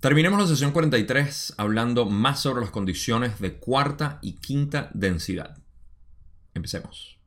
[0.00, 5.58] Terminemos la sesión 43 hablando más sobre las condiciones de cuarta y quinta densidad.
[6.54, 7.17] Empecemos.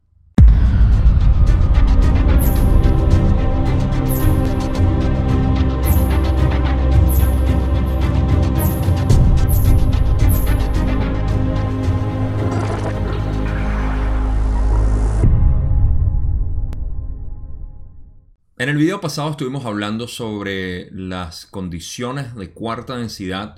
[18.61, 23.55] En el video pasado estuvimos hablando sobre las condiciones de cuarta densidad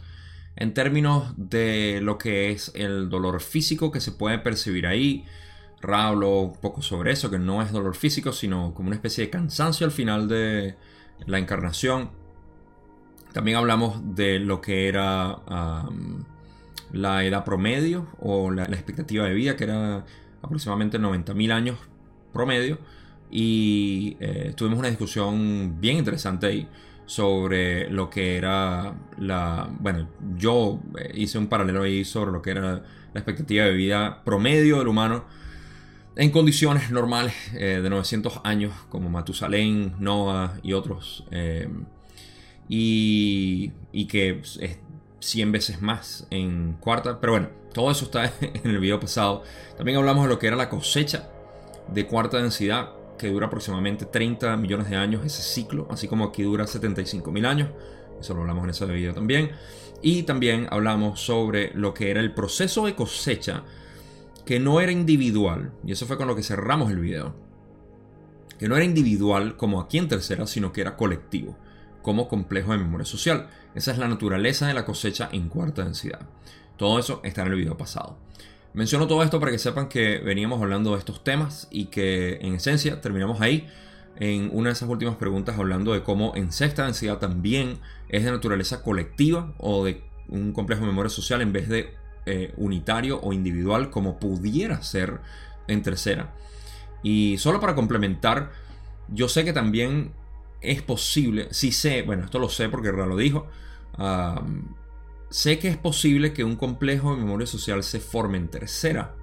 [0.55, 5.25] en términos de lo que es el dolor físico que se puede percibir ahí.
[5.81, 9.25] Ra habló un poco sobre eso, que no es dolor físico, sino como una especie
[9.25, 10.77] de cansancio al final de
[11.25, 12.09] la encarnación.
[13.33, 15.39] También hablamos de lo que era
[16.93, 20.05] la edad promedio o la, la, expectativa de vida, que era
[20.41, 21.77] aproximadamente 90.000 años
[22.31, 22.79] promedio
[23.35, 26.67] y eh, tuvimos una discusión bien interesante ahí
[27.07, 29.67] sobre lo que era la...
[29.79, 34.23] Bueno, yo eh, hice un paralelo ahí sobre lo que era la expectativa de vida
[34.23, 35.25] promedio del humano
[36.15, 41.25] en condiciones normales eh, de 900 años, como Matusalén, Noah y otros,
[42.69, 44.77] y, y, que es
[45.21, 47.19] 100 veces más en cuarta.
[47.19, 49.41] Pero bueno, todo eso está en el video pasado.
[49.75, 51.29] También hablamos de lo que era la cosecha
[51.91, 52.91] de cuarta densidad
[53.23, 57.45] que dura aproximadamente 30 millones de años ese ciclo, así como aquí dura 75 mil
[57.45, 57.69] años.
[58.19, 59.51] Eso lo hablamos en ese video también.
[60.01, 63.63] Y también hablamos sobre lo que era el proceso de cosecha,
[64.45, 67.33] que no era individual, y eso fue con lo que cerramos el video,
[68.59, 71.55] que no era individual como aquí en tercera, sino que era colectivo,
[72.01, 73.47] como complejo de memoria social.
[73.73, 76.27] Esa es la naturaleza de la cosecha en cuarta densidad.
[76.75, 78.17] Todo eso está en el video pasado.
[78.73, 82.55] Menciono todo esto para que sepan que veníamos hablando de estos temas y que en
[82.55, 83.67] esencia terminamos ahí
[84.15, 88.31] en una de esas últimas preguntas hablando de cómo en sexta densidad también es de
[88.31, 91.93] naturaleza colectiva o de un complejo de memoria social en vez de
[92.25, 95.19] eh, unitario o individual como pudiera ser
[95.67, 96.33] en tercera.
[97.03, 98.51] Y solo para complementar,
[99.09, 100.13] yo sé que también
[100.61, 103.47] es posible, si sé, bueno, esto lo sé porque lo dijo,
[105.33, 109.15] sé que es posible que un complejo de memoria social se forme en tercera.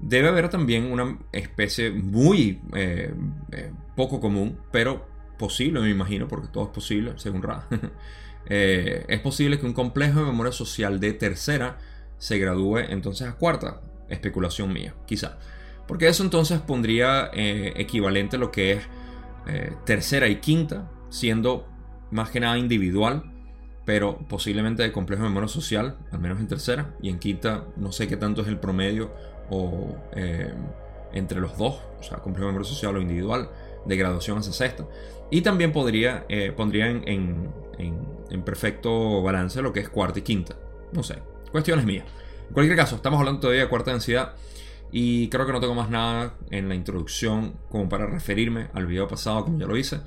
[0.00, 3.14] Debe haber también una especie muy eh,
[3.52, 5.06] eh, poco común, pero
[5.38, 7.66] posible, me imagino, porque todo es posible, según Ra.
[8.48, 11.78] Eh, es posible que un complejo de memoria social de tercera
[12.16, 13.80] se gradúe entonces a cuarta.
[14.08, 15.40] Especulación mía, quizá.
[15.88, 18.82] Porque eso entonces pondría equivalente a lo que es
[19.84, 21.66] tercera y quinta, siendo
[22.12, 23.35] más que nada individual
[23.86, 27.92] pero posiblemente de complejo de memoria social, al menos en tercera, y en quinta no
[27.92, 29.14] sé qué tanto es el promedio
[29.48, 30.52] o eh,
[31.12, 33.48] entre los dos, o sea, complejo de memoria social o individual,
[33.86, 34.84] de graduación hacia sexta.
[35.30, 37.48] Y también podría, eh, pondría en,
[37.78, 40.56] en, perfecto balance lo que es cuarta y quinta.
[40.92, 41.18] No sé,
[41.50, 42.04] cuestiones mías.
[42.48, 44.34] En cualquier caso, estamos hablando todavía de cuarta densidad.
[44.92, 49.08] Y creo que no tengo más nada en la introducción como para referirme al video
[49.08, 50.00] pasado como ya lo hice.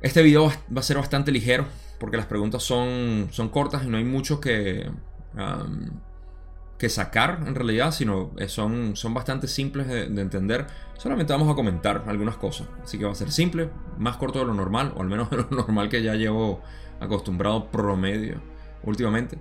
[0.00, 1.66] Este video va a ser bastante ligero
[1.98, 4.90] porque las preguntas son, son cortas y no hay mucho que,
[6.78, 10.66] que sacar en realidad, sino eh, son, son bastante simples de, entender.
[10.96, 14.46] Solamente vamos a comentar algunas cosas, así que va a ser simple, más corto de
[14.46, 16.62] lo normal, o al menos de lo normal que ya llevo
[17.00, 18.40] acostumbrado promedio
[18.84, 19.38] últimamente.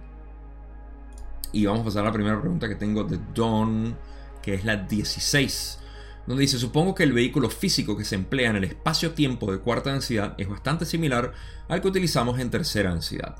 [1.52, 3.96] Y vamos a pasar a la primera pregunta que tengo de Don,
[4.42, 5.80] que es la 16
[6.28, 9.94] donde dice, supongo que el vehículo físico que se emplea en el espacio-tiempo de cuarta
[9.94, 11.32] densidad es bastante similar
[11.70, 13.38] al que utilizamos en tercera densidad.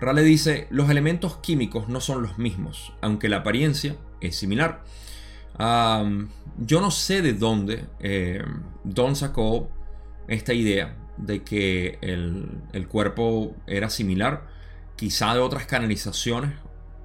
[0.00, 4.84] Rale dice, los elementos químicos no son los mismos, aunque la apariencia es similar.
[5.58, 8.42] yo no sé de dónde eh,
[8.84, 9.68] Don sacó
[10.28, 14.46] esta idea de que el, el, cuerpo era similar,
[14.96, 16.52] quizá de otras canalizaciones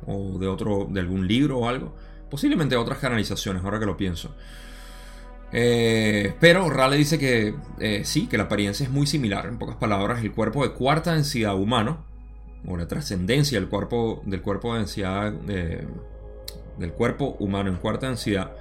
[0.06, 1.96] o de, otro, de algún libro o algo,
[2.30, 4.36] posiblemente otras canalizaciones, ahora que lo pienso.
[5.52, 9.46] Eh, pero Rale dice que eh, sí, que la apariencia es muy similar.
[9.46, 12.06] En pocas palabras, el cuerpo de cuarta densidad humano,
[12.68, 18.52] o la trascendencia del cuerpo, del cuerpo de densidad del cuerpo humano en cuarta densidad,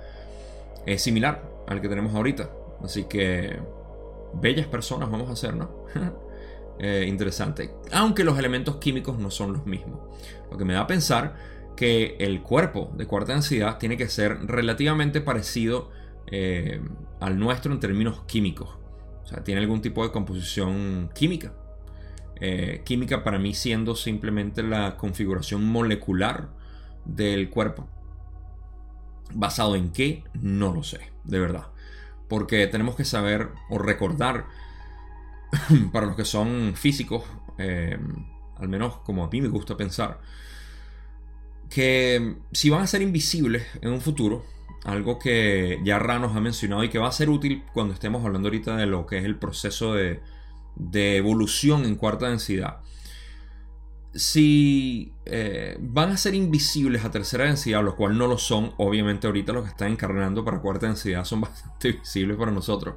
[0.86, 2.50] es similar al que tenemos ahorita.
[2.82, 3.58] Así que
[4.34, 5.70] bellas personas vamos a ser, ¿no?
[6.78, 7.70] Eh, interesante.
[7.90, 9.98] Aunque los elementos químicos no son los mismos.
[10.50, 11.34] Lo que me da a pensar
[11.76, 15.90] que el cuerpo de cuarta densidad tiene que ser relativamente parecido
[16.26, 16.80] eh,
[17.20, 18.78] al nuestro en términos químicos.
[19.22, 21.52] O sea, tiene algún tipo de composición química.
[22.40, 26.48] Eh, química para mí siendo simplemente la configuración molecular
[27.04, 27.88] del cuerpo.
[29.34, 30.24] ¿Basado en qué?
[30.34, 31.68] No lo sé, de verdad.
[32.28, 34.46] Porque tenemos que saber o recordar
[35.92, 37.24] para los que son físicos,
[37.58, 37.98] eh,
[38.58, 40.20] al menos como a mí me gusta pensar,
[41.70, 44.44] que si van a ser invisibles en un futuro,
[44.84, 48.48] algo que ya Ranos ha mencionado y que va a ser útil cuando estemos hablando
[48.48, 50.20] ahorita de lo que es el proceso de,
[50.76, 52.78] de evolución en cuarta densidad.
[54.14, 59.26] Si eh, van a ser invisibles a tercera densidad, lo cual no lo son, obviamente
[59.26, 62.94] ahorita los que están encarnando para cuarta densidad son bastante visibles para nosotros.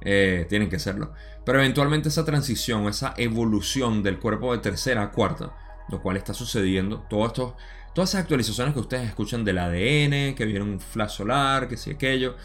[0.00, 1.12] Eh, tienen que serlo.
[1.44, 5.56] Pero eventualmente esa transición, esa evolución del cuerpo de tercera a cuarta,
[5.88, 7.56] lo cual está sucediendo, todo esto,
[7.94, 11.90] todas esas actualizaciones que ustedes escuchan del ADN, que viene un flash solar, que sí,
[11.90, 12.36] aquello,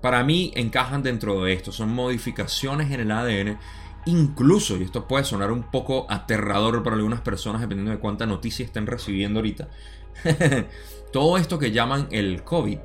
[0.00, 1.72] para mí encajan dentro de esto.
[1.72, 3.58] Son modificaciones en el ADN.
[4.06, 8.64] Incluso, y esto puede sonar un poco aterrador para algunas personas, dependiendo de cuánta noticia
[8.64, 9.68] estén recibiendo ahorita.
[11.12, 12.78] todo esto que llaman el COVID.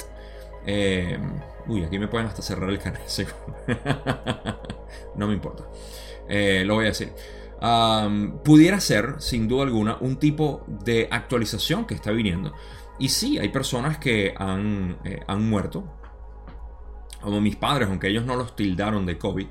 [0.66, 1.20] Eh,
[1.66, 3.02] Uy, aquí me pueden hasta cerrar el canal.
[5.16, 5.64] no me importa.
[6.28, 7.14] Eh, lo voy a decir.
[8.44, 12.54] Pudiera ser, sin duda alguna, un tipo de actualización que está viniendo.
[13.00, 15.86] Y sí, hay personas que han, eh, han muerto.
[17.22, 19.48] Como mis padres, aunque ellos no los tildaron de COVID.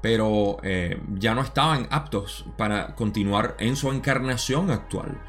[0.00, 5.20] Pero eh, ya no estaban aptos para continuar en su encarnación actual.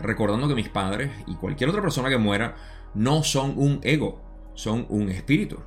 [0.00, 2.54] recordando que mis padres y cualquier otra persona que muera
[2.94, 4.22] no son un ego,
[4.54, 5.58] son un espíritu.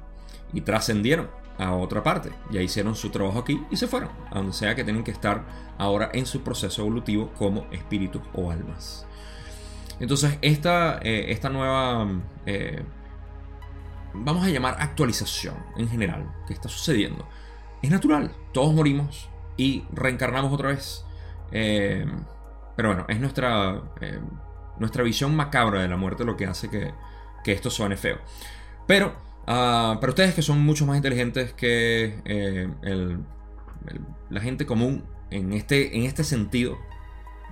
[0.54, 2.32] Y trascendieron a otra parte.
[2.52, 5.46] Ya hicieron su trabajo aquí y se fueron, a donde sea que tienen que estar
[5.78, 9.06] ahora en su proceso evolutivo como espíritus o almas.
[10.00, 12.08] Entonces, esta, eh, esta nueva,
[12.46, 12.84] eh,
[14.14, 17.28] vamos a llamar actualización en general, que está sucediendo,
[17.82, 18.32] es natural.
[18.54, 21.04] Todos morimos y reencarnamos otra vez.
[21.52, 22.06] Eh,
[22.76, 23.82] pero bueno, es nuestra,
[24.78, 26.94] nuestra visión macabra de la muerte lo que hace que,
[27.44, 28.20] que esto suene feo.
[28.86, 29.16] Pero,
[29.48, 32.68] uh, para ustedes que son mucho más inteligentes que eh,
[34.30, 36.78] la gente común en este, en este sentido,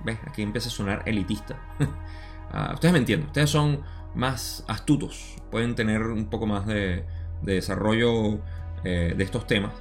[0.04, 0.18] ¿ves?
[0.26, 1.58] Aquí empieza a sonar elitista.
[1.80, 3.82] uh, ustedes me entienden, ustedes son
[4.14, 7.04] más astutos, pueden tener un poco más de,
[7.42, 8.40] desarrollo
[8.84, 9.72] eh, de estos temas.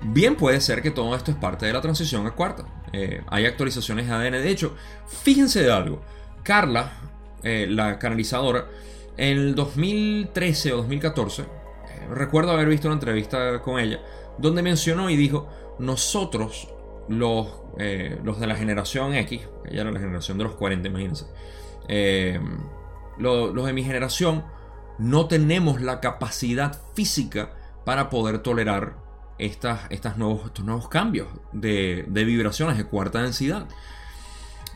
[0.00, 2.64] Bien puede ser que todo esto es parte de la transición a cuarta.
[2.92, 4.32] Eh, hay actualizaciones de ADN.
[4.32, 4.76] De hecho,
[5.08, 6.02] fíjense de algo.
[6.44, 6.92] Carla,
[7.42, 8.66] la canalizadora,
[9.18, 11.46] en el 2013 o 2014, eh,
[12.10, 14.00] recuerdo haber visto una entrevista con ella,
[14.38, 15.48] donde mencionó y dijo,
[15.78, 16.68] nosotros,
[17.08, 17.48] los,
[17.78, 21.26] eh, los de la generación X, ella era la generación de los 40, imagínense,
[21.88, 22.40] eh,
[23.18, 24.44] los, de mi generación,
[24.98, 27.54] no tenemos la capacidad física
[27.84, 28.96] para poder tolerar
[29.38, 33.66] estas, estas nuevos, estos nuevos cambios de, de vibraciones de cuarta densidad.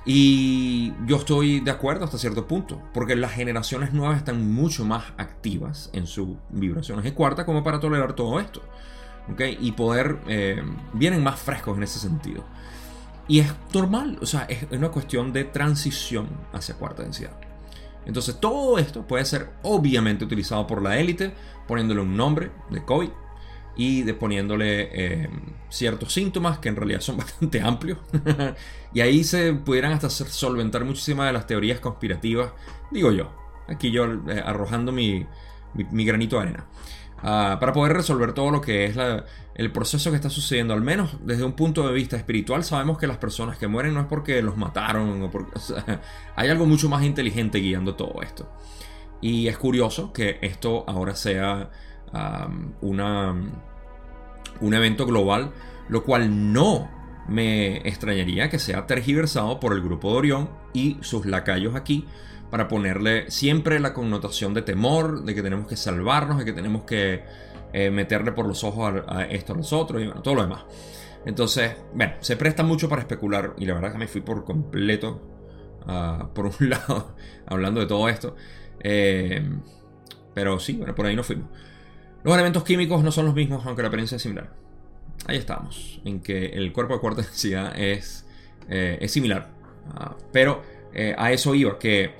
[0.04, 5.04] Y yo estoy de acuerdo hasta cierto punto, porque las generaciones nuevas están mucho más
[5.16, 8.62] activas en sus vibraciones de cuarta como para tolerar todo esto.
[9.60, 10.62] Y poder, eh,
[10.92, 12.44] vienen más frescos en ese sentido.
[13.28, 17.36] Y es normal, o sea, es una cuestión de transición hacia cuarta densidad.
[18.04, 21.32] Entonces todo esto puede ser obviamente utilizado por la élite,
[21.68, 23.10] poniéndole un nombre de COVID
[23.76, 25.30] y de poniéndole eh,
[25.68, 27.98] ciertos síntomas que en realidad son bastante amplios.
[28.92, 32.52] y ahí se pudieran hasta solventar muchísimas de las teorías conspirativas,
[32.90, 33.30] digo yo,
[33.68, 35.26] aquí yo eh, arrojando mi,
[35.74, 36.66] mi, granito de arena.
[37.24, 38.96] Ah, para poder resolver todo lo que es
[39.54, 43.06] el proceso que está sucediendo, al menos desde un punto de vista espiritual, sabemos que
[43.06, 45.30] las personas que mueren no es porque los mataron,
[46.36, 48.50] hay algo mucho más inteligente guiando todo esto.
[49.20, 51.70] Y es curioso que esto ahora sea
[52.80, 53.34] una,
[54.60, 55.52] un evento global,
[55.88, 56.90] lo cual no
[57.28, 62.06] me extrañaría que sea tergiversado por el grupo de Orión y sus lacayos aquí
[62.50, 66.82] para ponerle siempre la connotación de temor, de que tenemos que salvarnos, de que tenemos
[66.82, 67.22] que
[67.72, 70.64] eh, meterle por los ojos a, esto a nosotros y bueno, todo lo demás.
[71.24, 75.22] Entonces, bueno, se presta mucho para especular y la verdad que me fui por completo
[75.86, 77.14] ah, por un lado
[77.46, 78.36] hablando de todo esto.
[78.80, 79.42] Eh,
[80.34, 81.48] pero sí, bueno, por ahí nos fuimos.
[82.24, 84.50] Los elementos químicos no son los mismos, aunque la apariencia es similar.
[85.26, 88.26] Ahí estamos, en que el cuerpo de cuarta densidad es,
[88.68, 89.50] eh, es similar.
[89.94, 90.62] Ah, pero
[90.92, 92.14] eh, a eso iba, que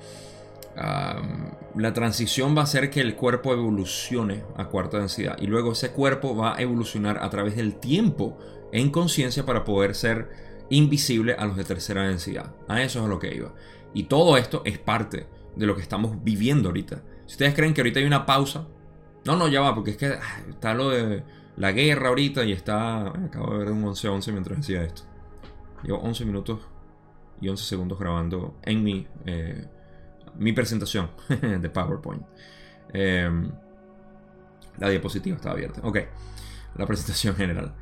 [0.75, 5.37] la transición va a hacer que el cuerpo evolucione a cuarta densidad.
[5.39, 8.37] Y luego ese cuerpo va a evolucionar a través del tiempo
[8.71, 10.29] en conciencia para poder ser
[10.69, 12.55] invisible a los de tercera densidad.
[12.67, 13.53] A eso es a lo que iba.
[13.93, 17.03] Y todo esto es parte de lo que estamos viviendo ahorita.
[17.27, 18.67] Si ustedes creen que ahorita hay una pausa
[19.25, 21.23] no, no, ya va, porque es que ah, está lo de
[21.55, 23.07] la guerra ahorita y está.
[23.07, 25.03] Acabo de ver un 11-11 mientras decía esto.
[25.83, 26.59] Llevo 11 minutos
[27.41, 29.67] y 11 segundos grabando en mi, eh,
[30.35, 32.23] mi presentación de PowerPoint.
[32.93, 33.51] Em,
[34.77, 35.81] la diapositiva está abierta.
[35.83, 35.99] Ok,
[36.75, 37.73] la presentación general.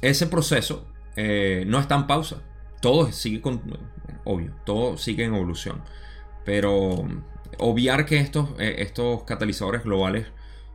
[0.00, 2.42] ese proceso eh, no está en pausa.
[2.80, 3.60] Todo sigue con,
[4.24, 5.82] obvio, todo sigue en evolución.
[6.44, 7.06] Pero
[7.58, 10.26] obviar que estos, eh, estos catalizadores globales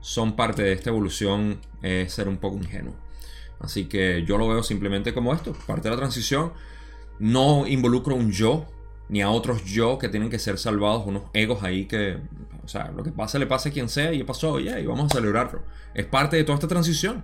[0.02, 2.94] son parte de esta evolución es ser un poco ingenuo.
[3.60, 6.54] Así que yo lo veo simplemente como esto, parte de la transición.
[7.20, 8.66] No involucro un yo,
[9.10, 12.18] ni a otros yo que tienen que ser salvados, unos egos ahí que,
[12.64, 15.12] o sea, lo que pase le pase a quien sea y pasó, ya, y vamos
[15.12, 15.64] a celebrarlo.
[15.94, 17.24] Es parte de toda esta transición.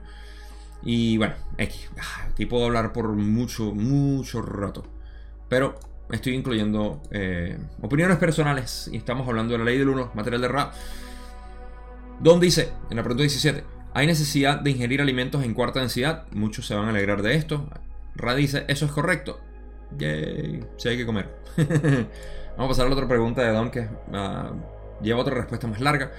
[0.84, 4.84] Y bueno, aquí, puedo hablar por mucho, mucho rato.
[5.48, 5.76] Pero
[6.12, 10.48] estoy incluyendo eh, opiniones personales y estamos hablando de la ley del 1, material de
[10.48, 10.72] Ra.
[12.20, 13.64] Don dice, en la pregunta 17,
[13.94, 16.26] ¿hay necesidad de ingerir alimentos en cuarta densidad?
[16.32, 17.68] Muchos se van a alegrar de esto.
[18.16, 19.40] Ra dice, eso es correcto.
[19.98, 21.30] Yay, si hay que comer.
[21.58, 25.82] Vamos a pasar a la otra pregunta de Don que uh, lleva otra respuesta más
[25.82, 26.12] larga.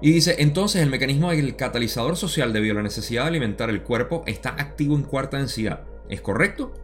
[0.00, 3.82] Y dice, entonces el mecanismo del catalizador social debido a la necesidad de alimentar el
[3.82, 5.84] cuerpo está activo en cuarta densidad.
[6.08, 6.74] ¿Es correcto?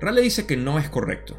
[0.00, 1.36] Raleigh dice que no es correcto.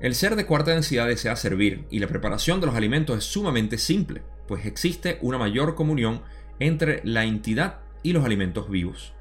[0.00, 3.78] El ser de cuarta densidad desea servir y la preparación de los alimentos es sumamente
[3.78, 6.22] simple, pues existe una mayor comunión
[6.58, 9.12] entre la entidad y los alimentos vivos.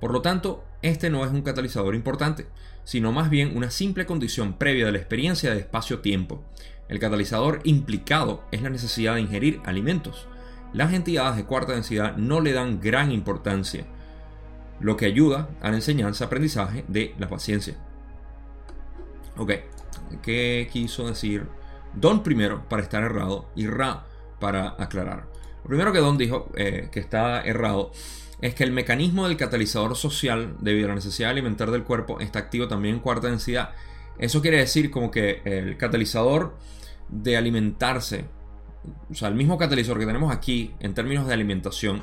[0.00, 2.46] Por lo tanto, este no es un catalizador importante,
[2.84, 6.44] sino más bien una simple condición previa de la experiencia de espacio-tiempo.
[6.88, 10.28] El catalizador implicado es la necesidad de ingerir alimentos
[10.72, 13.86] las entidades de cuarta densidad no le dan gran importancia,
[14.80, 17.76] lo que ayuda a la enseñanza-aprendizaje de la paciencia.
[19.38, 19.52] Ok,
[20.22, 21.46] ¿qué quiso decir
[21.94, 24.04] Don primero para estar errado y Ra
[24.40, 25.28] para aclarar?
[25.62, 27.92] Lo primero que Don dijo eh, que está errado
[28.40, 32.20] es que el mecanismo del catalizador social, debido a la necesidad de alimentar del cuerpo,
[32.20, 33.70] está activo también en cuarta densidad.
[34.18, 36.56] Eso quiere decir como que el catalizador
[37.08, 38.26] de alimentarse
[39.10, 42.02] o sea, el mismo catalizador que tenemos aquí en términos de alimentación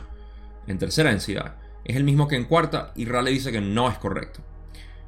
[0.67, 3.97] en tercera densidad es el mismo que en cuarta y Raleigh dice que no es
[3.97, 4.41] correcto.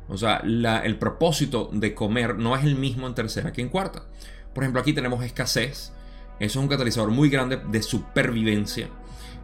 [0.09, 4.03] O sea, el propósito de comer no es el mismo en tercera que en cuarta.
[4.53, 5.93] Por ejemplo, aquí tenemos escasez.
[6.39, 8.89] Eso es un catalizador muy grande de supervivencia,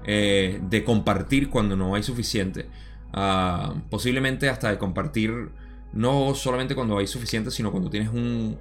[0.05, 2.67] eh, de compartir cuando no hay suficiente.
[3.11, 5.49] Ah, posiblemente hasta de compartir
[5.91, 8.57] no solamente cuando hay suficiente, sino cuando tienes un,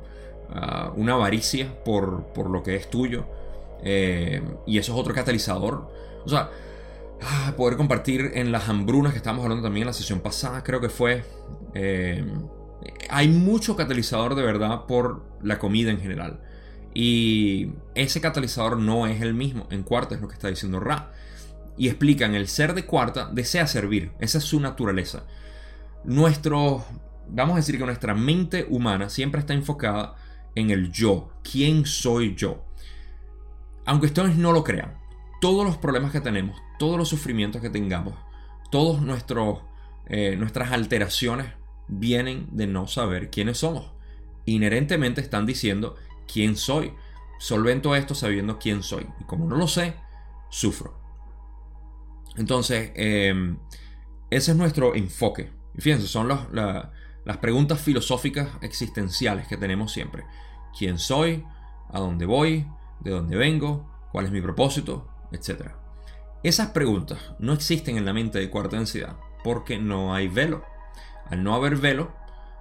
[0.50, 3.26] ah, una avaricia por, por lo que es tuyo.
[3.84, 5.90] Eh, y eso es otro catalizador.
[6.24, 6.50] O sea,
[7.24, 10.80] ah, poder compartir en las hambrunas que estábamos hablando también en la sesión pasada, creo
[10.80, 11.24] que fue.
[11.74, 12.24] Eh,
[13.10, 16.40] hay mucho catalizador de verdad por la comida en general.
[16.94, 19.66] Y ese catalizador no es el mismo.
[19.70, 21.12] En cuarta es lo que está diciendo Ra.
[21.76, 24.12] Y explican, el ser de cuarta desea servir.
[24.18, 25.24] Esa es su naturaleza.
[26.04, 26.84] Nuestro,
[27.28, 30.16] vamos a decir que nuestra mente humana siempre está enfocada
[30.54, 31.30] en el yo.
[31.42, 32.64] ¿Quién soy yo?
[33.84, 34.94] aunque ustedes no lo crean,
[35.40, 38.14] todos los problemas que tenemos, todos los sufrimientos que tengamos,
[38.72, 39.00] todas
[40.06, 41.46] eh, nuestras alteraciones
[41.86, 43.92] vienen de no saber quiénes somos.
[44.46, 45.94] Inherentemente están diciendo
[46.26, 46.92] quién soy.
[47.38, 49.06] Solvento esto sabiendo quién soy.
[49.20, 49.94] Y como no lo sé,
[50.50, 50.98] sufro.
[52.36, 53.58] Entonces, em,
[54.28, 55.52] ese es nuestro enfoque.
[55.78, 60.24] Y fíjense, son las preguntas filosóficas existenciales que tenemos siempre.
[60.76, 61.44] ¿Quién soy?
[61.92, 62.66] ¿A dónde voy?
[62.98, 65.81] de dónde vengo, cuál es mi propósito, etc.
[66.42, 70.64] Esas preguntas no existen en la mente de cuarta densidad porque no hay velo.
[71.30, 72.12] Al no haber velo,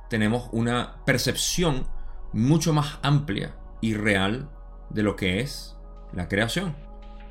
[0.08, 1.88] tenemos una percepción
[2.32, 4.50] mucho más amplia y real
[4.90, 5.76] de lo que es
[6.14, 6.76] la creación,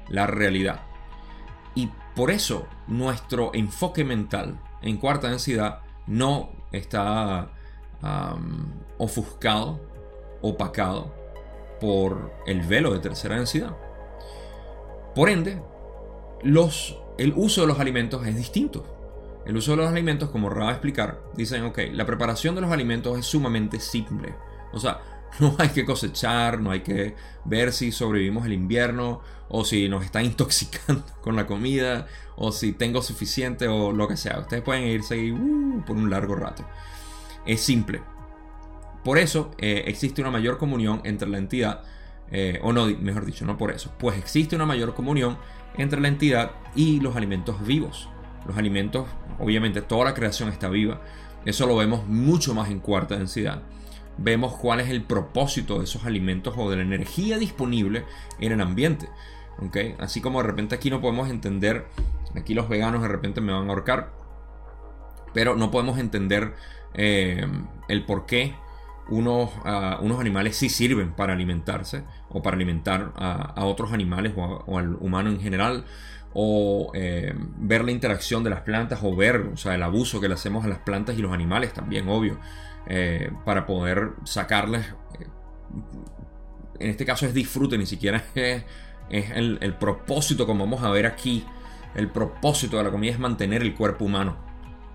[0.09, 0.81] la realidad.
[1.77, 7.53] Y por eso nuestro enfoque mental en cuarta densidad no está
[8.99, 9.81] ofuscado,
[10.43, 11.15] opacado
[11.81, 13.77] por el velo de tercera densidad.
[15.15, 15.63] Por ende,
[16.43, 18.97] los, el uso de los alimentos es distinto.
[19.47, 22.61] El uso de los alimentos, como Ra va a explicar, dicen, ok, la preparación de
[22.61, 24.35] los alimentos es sumamente simple.
[24.73, 25.01] O sea,
[25.41, 30.05] no hay que cosechar, no hay que ver si sobrevivimos el invierno, o si nos
[30.05, 32.07] está intoxicando con la comida,
[32.37, 34.39] o si tengo suficiente, o lo que sea.
[34.39, 36.65] Ustedes pueden irse uh, por un largo rato.
[37.45, 38.03] Es simple.
[39.05, 41.83] Por eso eh, existe una mayor comunión entre la entidad,
[42.33, 45.37] eh, o no, mejor dicho, no por eso, pues existe una mayor comunión
[45.77, 48.09] entre la entidad y los alimentos vivos.
[48.47, 49.07] Los alimentos,
[49.39, 51.01] obviamente toda la creación está viva,
[51.45, 53.63] eso lo vemos mucho más en cuarta densidad.
[54.19, 58.05] Vemos cuál es el propósito de esos alimentos o de la energía disponible
[58.39, 59.09] en el ambiente.
[59.59, 59.95] ¿okay?
[59.99, 61.87] Así como de repente aquí no podemos entender,
[62.37, 64.13] aquí los veganos de repente me van a ahorcar,
[65.33, 66.55] pero no podemos entender
[66.95, 67.47] eh,
[67.89, 68.55] el por qué
[69.11, 74.79] unos, ah, unos animales sí sirven para alimentarse o para alimentar a, otros animales o,
[74.79, 75.85] al humano en general
[76.33, 80.29] o eh, ver la interacción de las plantas o ver o sea, el abuso que
[80.29, 82.39] le hacemos a las plantas y los animales también, obvio,
[82.87, 84.87] eh, para poder sacarles,
[85.19, 85.27] eh,
[86.79, 88.65] en este caso es disfrute, ni siquiera es,
[89.11, 91.45] el, el, propósito como vamos a ver aquí,
[91.97, 94.37] el propósito de la comida es mantener el cuerpo humano,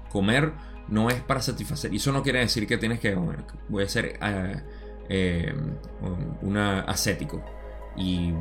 [0.10, 0.54] comer
[0.88, 1.94] no es para satisfacer.
[1.94, 3.16] Y eso no quiere decir que tienes que,
[3.70, 4.20] voy a ser
[6.42, 7.44] un ascético
[7.96, 8.34] y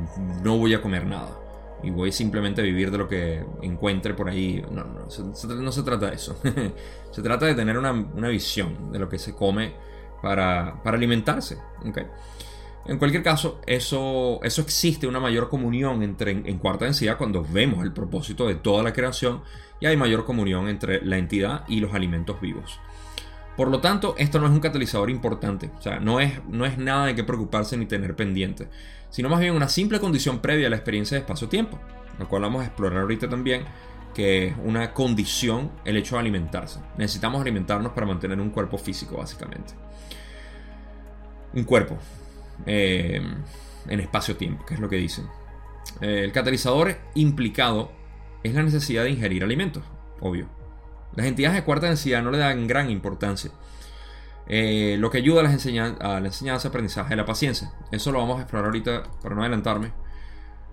[0.43, 1.39] no voy a comer nada.
[1.83, 4.63] Y voy simplemente a vivir de lo que encuentre por ahí.
[4.71, 6.37] No, no, se, trata de eso.
[7.11, 7.91] se trata de tener una,
[8.29, 9.73] visión de lo que se come
[10.21, 11.57] para, para alimentarse.
[11.87, 12.05] ¿okay?
[12.87, 17.83] En cualquier caso, eso, eso existe una mayor comunión entre, en, cuarta densidad cuando vemos
[17.83, 19.41] el propósito de toda la creación
[19.79, 22.79] y hay mayor comunión entre la entidad y los alimentos vivos.
[23.57, 26.77] Por lo tanto, esto no es un catalizador importante, o sea, no es, no es
[26.77, 28.67] nada de qué preocuparse ni tener pendiente,
[29.09, 31.79] sino más bien una simple condición previa a la experiencia de espacio-tiempo,
[32.19, 33.63] la cual vamos a explorar ahorita también,
[34.13, 36.81] que es una condición el hecho de alimentarse.
[36.97, 39.73] Necesitamos alimentarnos para mantener un cuerpo físico, básicamente.
[41.53, 41.97] Un cuerpo,
[42.65, 43.21] eh,
[43.87, 45.27] en espacio-tiempo, que es lo que dicen.
[46.01, 47.91] Eh, el catalizador implicado
[48.43, 49.83] es la necesidad de ingerir alimentos,
[50.19, 50.47] obvio.
[51.15, 53.51] Las entidades de cuarta densidad no le dan gran importancia.
[54.47, 57.71] Eh, lo que ayuda a, la enseñanza, aprendizaje de la paciencia.
[57.91, 59.91] Eso lo vamos a explorar ahorita para no adelantarme.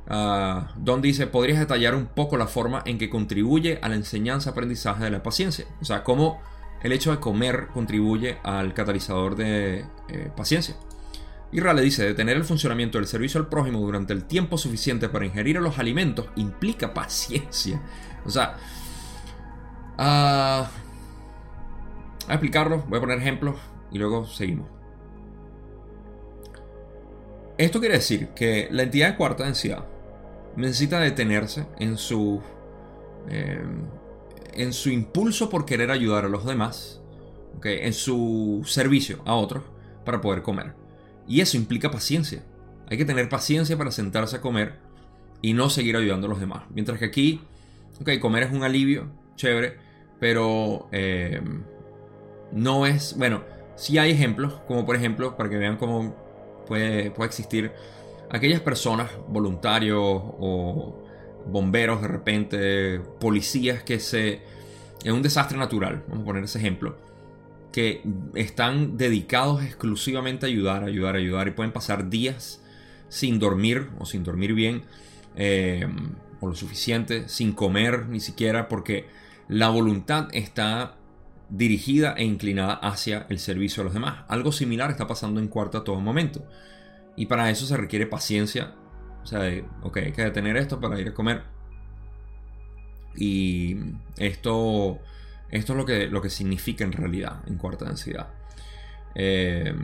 [0.09, 4.51] Ah, Don dice, ¿podrías detallar un poco la forma en que contribuye a la enseñanza
[4.51, 5.67] aprendizaje de la paciencia?
[5.81, 6.41] O sea, cómo
[6.83, 9.87] el hecho de comer contribuye al catalizador de
[10.37, 10.75] paciencia.
[11.53, 15.27] Irra le dice, detener el funcionamiento del servicio al prójimo durante el tiempo suficiente para
[15.27, 17.83] ingerir los alimentos implica paciencia.
[18.25, 18.57] O sea,
[19.99, 20.07] voy
[22.29, 23.57] a explicarlo, voy a poner ejemplos
[23.91, 24.67] y luego seguimos.
[27.59, 29.85] Esto quiere decir que la entidad de cuarta densidad
[30.57, 32.41] necesita detenerse en su,
[33.29, 33.63] eh,
[34.55, 37.03] en su impulso por querer ayudar a los demás,
[37.63, 39.65] en su servicio a otros
[40.05, 40.82] para poder comer.
[41.27, 42.43] Y eso implica paciencia.
[42.89, 44.75] Hay que tener paciencia para sentarse a comer
[45.41, 46.65] y no seguir ayudando a los demás.
[46.71, 47.41] Mientras que aquí,
[48.01, 49.77] ok, comer es un alivio, chévere,
[50.21, 51.41] pero eh,
[52.53, 53.43] no es, bueno,
[53.77, 56.15] sí hay ejemplos, como por ejemplo, para que vean cómo
[56.67, 57.73] puede, puede existir
[58.31, 61.03] aquellas personas, voluntarios o
[61.47, 64.41] bomberos de repente, policías que se...
[65.05, 66.97] en un desastre natural, vamos a poner ese ejemplo,
[67.73, 68.03] que
[68.35, 72.63] están dedicados exclusivamente a ayudar, ayudar, ayudar y pueden pasar días
[73.09, 74.83] sin dormir o sin dormir bien
[75.37, 75.87] eh,
[76.41, 79.07] o lo suficiente, sin comer ni siquiera porque
[79.49, 80.97] la voluntad está
[81.49, 84.25] dirigida e inclinada hacia el servicio a los demás.
[84.29, 86.45] Algo similar está pasando en cuarto a todo momento.
[87.17, 88.75] Y para eso se requiere paciencia.
[89.23, 89.41] O sea,
[89.83, 91.43] ok, hay que detener esto para ir a comer.
[93.15, 93.77] Y
[94.17, 94.99] esto
[95.53, 98.29] esto es lo que, lo que significa en realidad en cuarta densidad.
[99.15, 99.75] Eh,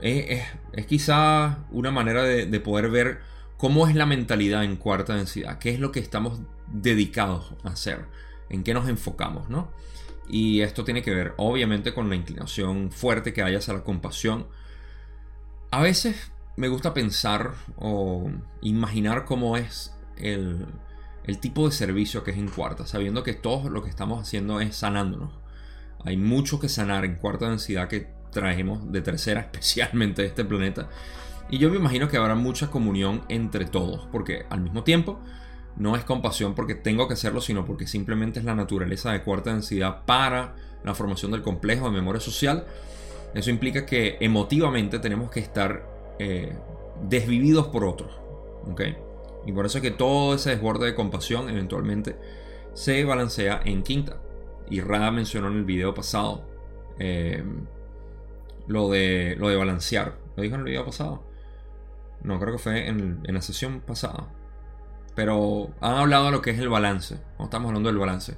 [0.00, 3.20] es, quizá una manera de, poder ver
[3.56, 8.04] cómo es la mentalidad en cuarta densidad, qué es lo que estamos dedicados a hacer,
[8.50, 9.72] en qué nos enfocamos, ¿no?
[10.28, 14.46] Y esto tiene que ver obviamente con la inclinación fuerte que hay hacia la compasión.
[15.70, 20.66] A veces me gusta pensar o imaginar cómo es el,
[21.24, 24.60] el tipo de servicio que es en cuarta, sabiendo que todo lo que estamos haciendo
[24.60, 25.32] es sanándonos.
[26.04, 30.88] Hay mucho que sanar en cuarta densidad que traemos de tercera, especialmente de este planeta.
[31.48, 35.18] Y yo me imagino que habrá mucha comunión entre todos, porque al mismo tiempo
[35.76, 39.50] no es compasión porque tengo que hacerlo, sino porque simplemente es la naturaleza de cuarta
[39.50, 42.66] densidad para la formación del complejo de memoria social.
[43.34, 45.86] Eso implica que emotivamente tenemos que estar
[46.18, 46.56] eh,
[47.08, 48.12] desvividos por otros.
[48.70, 48.96] ¿okay?
[49.46, 52.16] Y por eso es que todo ese desborde de compasión eventualmente
[52.72, 54.16] se balancea en quinta.
[54.68, 56.46] Y Rada mencionó en el video pasado
[56.98, 57.44] eh,
[58.66, 60.16] lo, de, lo de balancear.
[60.36, 61.22] ¿Lo dijo en el video pasado?
[62.22, 64.28] No, creo que fue en, la sesión pasada.
[65.14, 67.20] Pero han hablado de lo que es el balance.
[67.38, 68.36] Estamos hablando del balance.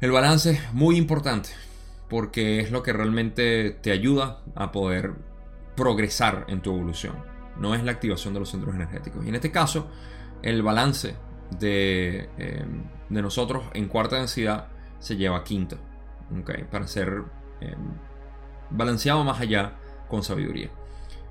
[0.00, 1.50] El balance es muy importante
[2.08, 5.14] porque es lo que realmente te ayuda a poder
[5.74, 9.24] progresar en tu evolución no es la activación de los centros energéticos.
[9.24, 9.88] Y en este caso,
[10.42, 11.16] el balance
[11.58, 12.64] de, eh,
[13.08, 15.76] nosotros en cuarta densidad se lleva a quinta,
[16.70, 17.22] para ser
[17.60, 17.76] eh,
[18.70, 19.74] balanceado más allá
[20.08, 20.70] con sabiduría.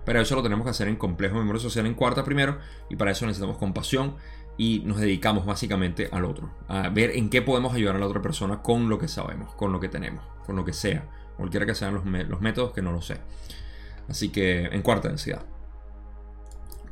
[0.06, 2.60] Pero eso lo tenemos que hacer en complejo de memoria social en cuarta primero,
[2.90, 4.16] y para eso necesitamos compasión
[4.58, 8.22] y nos dedicamos básicamente al otro, a ver en qué podemos ayudar a la otra
[8.22, 11.74] persona con lo que sabemos, con lo que tenemos, con lo que sea, cualquiera que
[11.74, 13.18] sean los, los métodos que no lo sé.
[14.08, 15.46] Así que en cuarta densidad.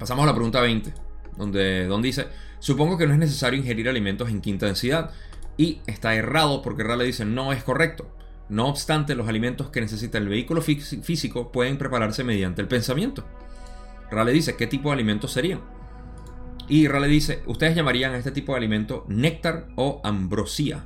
[0.02, 0.92] Pasamos a la pregunta 20,
[1.38, 2.26] donde Don dice,
[2.58, 5.12] supongo que no es necesario ingerir alimentos en quinta densidad
[5.58, 8.12] y está errado porque Rale dice no es correcto.
[8.50, 13.26] No obstante, los alimentos que necesita el vehículo físico pueden prepararse mediante el pensamiento.
[14.10, 15.62] Rale dice, ¿qué tipo de alimentos serían?
[16.68, 20.84] Y Rale dice, ustedes llamarían a este tipo de alimento néctar o ambrosía,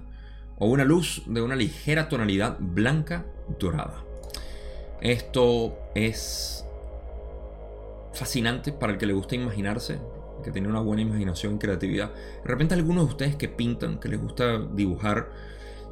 [0.57, 3.25] o una luz de una ligera tonalidad blanca
[3.57, 4.03] dorada.
[4.99, 6.64] Esto es
[8.15, 9.99] fascinante para el que le gusta imaginarse,
[10.43, 12.13] que tiene una buena imaginación y creatividad.
[12.13, 15.31] De repente algunos de ustedes que pintan, que les gusta dibujar,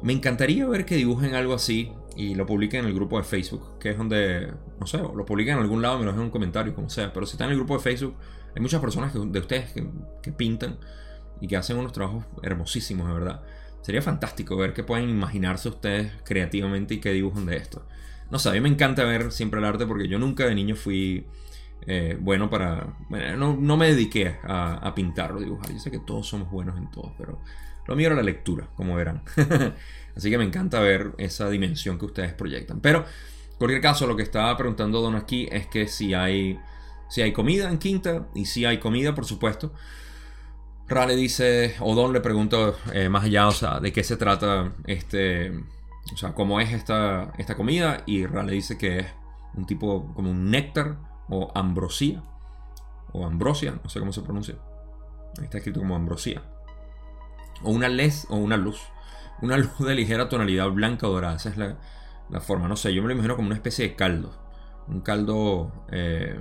[0.02, 3.78] me encantaría ver que dibujen algo así y lo publiquen en el grupo de Facebook,
[3.78, 6.30] que es donde, no sé, lo publiquen en algún lado, me lo dejen en un
[6.30, 7.12] comentario, como sea.
[7.12, 8.14] Pero si están en el grupo de Facebook,
[8.54, 9.86] hay muchas personas de ustedes que,
[10.22, 10.78] que pintan
[11.40, 13.42] y que hacen unos trabajos hermosísimos, de verdad.
[13.82, 17.86] Sería fantástico ver que pueden imaginarse ustedes creativamente y que dibujan de esto.
[18.30, 20.74] No sé, a mí me encanta ver siempre el arte porque yo nunca de niño
[20.74, 21.26] fui
[21.86, 22.96] eh, bueno para...
[23.08, 25.72] Bueno, no, me dediqué a, pintar o dibujar.
[25.72, 27.40] Yo sé que todos somos buenos en todo, pero
[27.86, 29.22] lo mío era la lectura, como verán.
[30.16, 32.80] Así que me encanta ver esa dimensión que ustedes proyectan.
[32.80, 36.58] Pero, en cualquier caso, lo que estaba preguntando Don aquí es que si hay,
[37.08, 39.72] si hay comida en Quinta, y si hay comida, por supuesto.
[40.86, 44.74] Rale dice, o Don le pregunta eh, más allá, o sea, de qué se trata
[44.86, 45.50] este,
[46.12, 49.06] o sea, cómo es esta, esta comida, y Rale dice que es
[49.54, 52.22] un tipo como un néctar o ambrosía,
[53.12, 54.56] o ambrosia, no sé cómo se pronuncia.
[55.42, 56.42] Está escrito como ambrosía.
[57.62, 58.80] O una les o una luz.
[59.42, 61.36] Una luz de ligera tonalidad blanca o dorada.
[61.36, 61.76] Esa es la,
[62.40, 62.68] forma.
[62.68, 64.32] No sé, yo me lo imagino como una especie de caldo.
[64.88, 65.72] Un caldo.
[65.90, 66.38] Eh,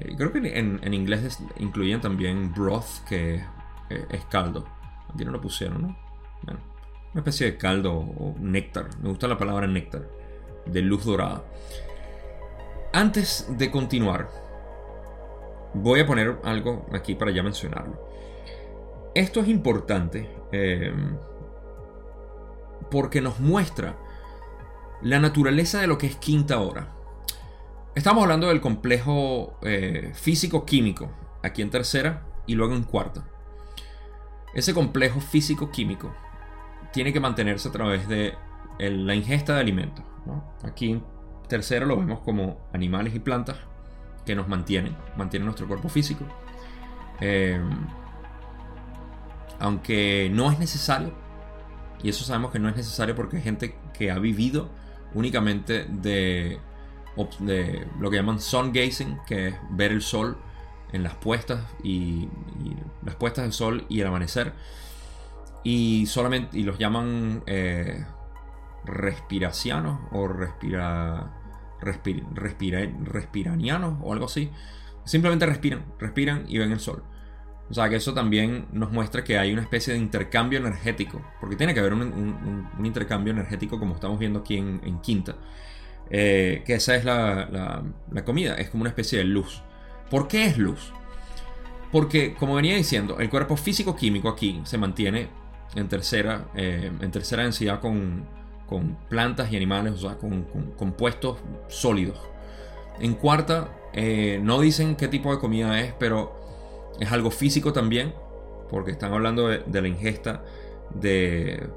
[0.00, 3.36] eh, creo que en, inglés incluyen también broth, que
[3.90, 4.66] eh, es caldo.
[5.12, 5.98] Aquí no lo pusieron, ¿no?
[6.42, 6.60] Bueno,
[7.12, 8.88] una especie de caldo o néctar.
[9.00, 10.08] Me gusta la palabra néctar.
[10.66, 11.44] De luz dorada.
[12.96, 14.30] Antes de continuar,
[15.74, 18.00] voy a poner algo aquí para ya mencionarlo.
[19.14, 21.18] Esto es importante em,
[22.90, 23.98] porque nos muestra
[25.02, 26.94] la naturaleza de lo que es quinta hora.
[27.94, 31.10] Estamos hablando del complejo eh, físico-químico,
[31.42, 33.28] aquí en tercera y luego en cuarta.
[34.54, 36.14] Ese complejo físico-químico
[36.94, 38.32] tiene que mantenerse a través de
[38.78, 40.02] la ingesta de alimentos.
[40.62, 41.02] Aquí
[41.48, 43.56] Tercero lo vemos como animales y plantas
[44.24, 46.24] que nos mantienen, mantienen nuestro cuerpo físico.
[47.20, 47.60] Eh,
[49.58, 51.12] aunque no es necesario,
[52.02, 54.68] y eso sabemos que no es necesario porque hay gente que ha vivido
[55.14, 56.58] únicamente de,
[57.38, 60.36] de lo que llaman sun gazing, que es ver el sol
[60.92, 62.28] en las puestas y,
[63.02, 64.52] las puestas del sol y el amanecer.
[65.64, 68.04] Y solamente y los llaman eh,
[68.84, 71.35] respiracianos o respira,
[71.80, 74.50] respiranianos o algo así.
[75.04, 77.04] Simplemente respiran, respiran y ven el sol.
[77.68, 81.56] O sea que eso también nos muestra que hay una especie de intercambio energético, porque
[81.56, 85.36] tiene que haber un, intercambio energético como estamos viendo aquí en, Quinta.
[86.08, 87.82] Eh, que esa es la,
[88.24, 89.62] comida, es como una especie de luz.
[90.10, 90.92] ¿Por qué es luz?
[91.90, 95.28] Porque, como venía diciendo, el cuerpo físico-químico aquí se mantiene
[95.74, 98.24] en tercera, eh, en tercera densidad con,
[98.68, 100.44] con plantas y animales, o sea, con,
[100.76, 102.18] compuestos sólidos.
[102.98, 106.34] En cuarta, eh, no dicen qué tipo de comida es, pero
[107.00, 108.14] es algo físico también,
[108.68, 110.42] porque están hablando de, la ingesta,
[110.94, 111.68] de,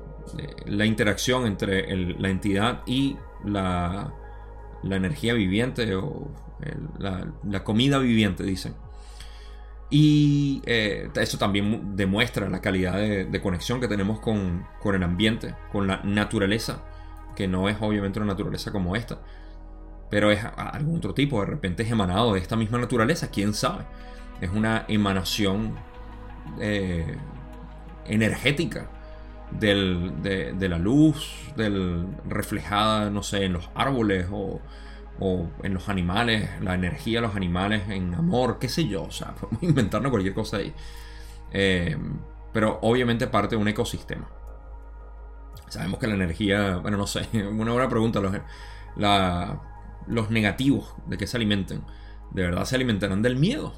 [0.65, 4.13] la interacción entre la entidad y la,
[4.83, 6.31] energía viviente o
[6.97, 8.73] la, comida viviente, dicen.
[9.89, 15.87] Y eh, eso también demuestra la calidad de, conexión que tenemos con, el ambiente, con
[15.87, 16.83] la naturaleza,
[17.35, 19.19] que no es obviamente una naturaleza como esta,
[20.11, 23.85] pero es algún otro tipo, de repente es emanado de esta misma naturaleza, quién sabe.
[24.41, 25.75] Es una emanación
[26.59, 27.17] eh,
[28.05, 28.89] energética
[29.51, 31.51] de, la luz,
[32.27, 34.61] reflejada, no sé, en los árboles o
[35.19, 39.35] o en los animales, la energía los animales en amor, qué sé yo, o sea,
[39.39, 40.73] podemos inventarnos cualquier cosa ahí.
[41.51, 41.97] Eh,
[42.53, 44.29] pero obviamente parte de un ecosistema.
[45.67, 48.35] Sabemos que la energía, bueno, no sé, una buena pregunta, los,
[50.07, 51.83] los negativos de que se alimenten,
[52.31, 53.73] ¿de verdad se alimentarán del miedo?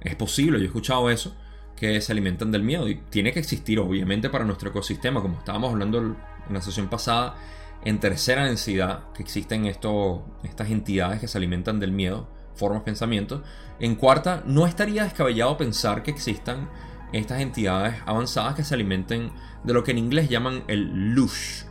[0.00, 1.36] Es posible, yo he escuchado eso,
[1.76, 5.72] que se alimentan del miedo y tiene que existir obviamente para nuestro ecosistema, como estábamos
[5.72, 6.16] hablando en
[6.50, 7.36] la sesión pasada,
[7.84, 13.42] en tercera densidad, que existen estas entidades que se alimentan del miedo, formas, pensamientos.
[13.80, 16.70] En cuarta, no estaría descabellado pensar que existan
[17.12, 19.32] estas entidades avanzadas que se alimenten
[19.64, 21.64] de lo que en inglés llaman el lush.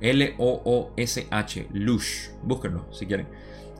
[0.00, 2.28] L-O-O-S-H, lush.
[2.42, 3.28] Búsquenlo si quieren.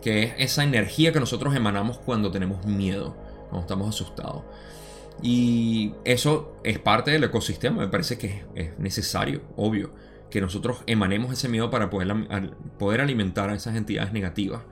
[0.01, 3.17] Que es esa energía que nosotros emanamos cuando tenemos miedo,
[3.51, 4.43] cuando estamos asustados.
[5.23, 9.93] Y eso es parte del ecosistema, me parece que es necesario, obvio,
[10.31, 14.63] que nosotros emanemos ese miedo para poder, alimentar a esas entidades negativas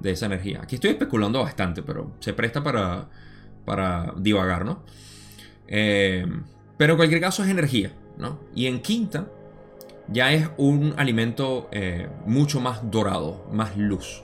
[0.00, 0.60] de esa energía.
[0.62, 3.08] Aquí estoy especulando bastante, pero se presta para,
[3.64, 4.82] para divagar, ¿no?
[5.68, 6.26] Eh,
[6.76, 8.40] pero en cualquier caso es energía, ¿no?
[8.54, 9.28] Y en quinta
[10.08, 14.22] ya es un alimento eh, mucho más dorado, más luz.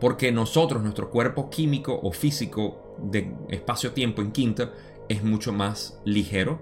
[0.00, 4.72] Porque nosotros, nuestro cuerpo químico o físico de espacio-tiempo en quinta
[5.08, 6.60] es mucho más ligero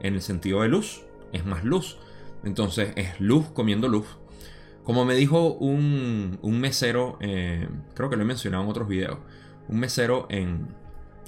[0.00, 1.98] en el sentido de luz, es más luz.
[2.44, 4.06] Entonces es luz comiendo luz.
[4.84, 9.18] Como me dijo un, mesero, eh, creo que lo he mencionado en otros videos,
[9.68, 10.68] un mesero en,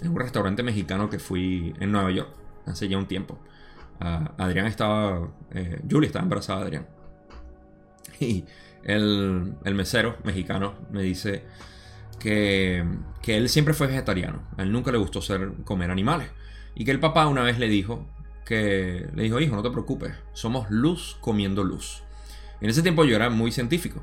[0.03, 2.29] un restaurante mexicano que fui en Nueva York
[2.67, 3.39] hace ya un tiempo.
[3.99, 6.87] Ah, Adrián estaba, eh, Julie estaba embarazada de Adrián.
[8.21, 8.45] Y
[8.85, 11.45] el, el, mesero mexicano me dice
[12.19, 12.85] que,
[13.23, 16.31] que él siempre fue vegetariano, a él nunca le gustó ser, comer animales.
[16.75, 18.07] Y que el papá una vez le dijo
[18.47, 22.05] que le dijo, hijo, no te preocupes, somos luz comiendo luz.
[22.61, 24.03] En ese tiempo yo era muy científico.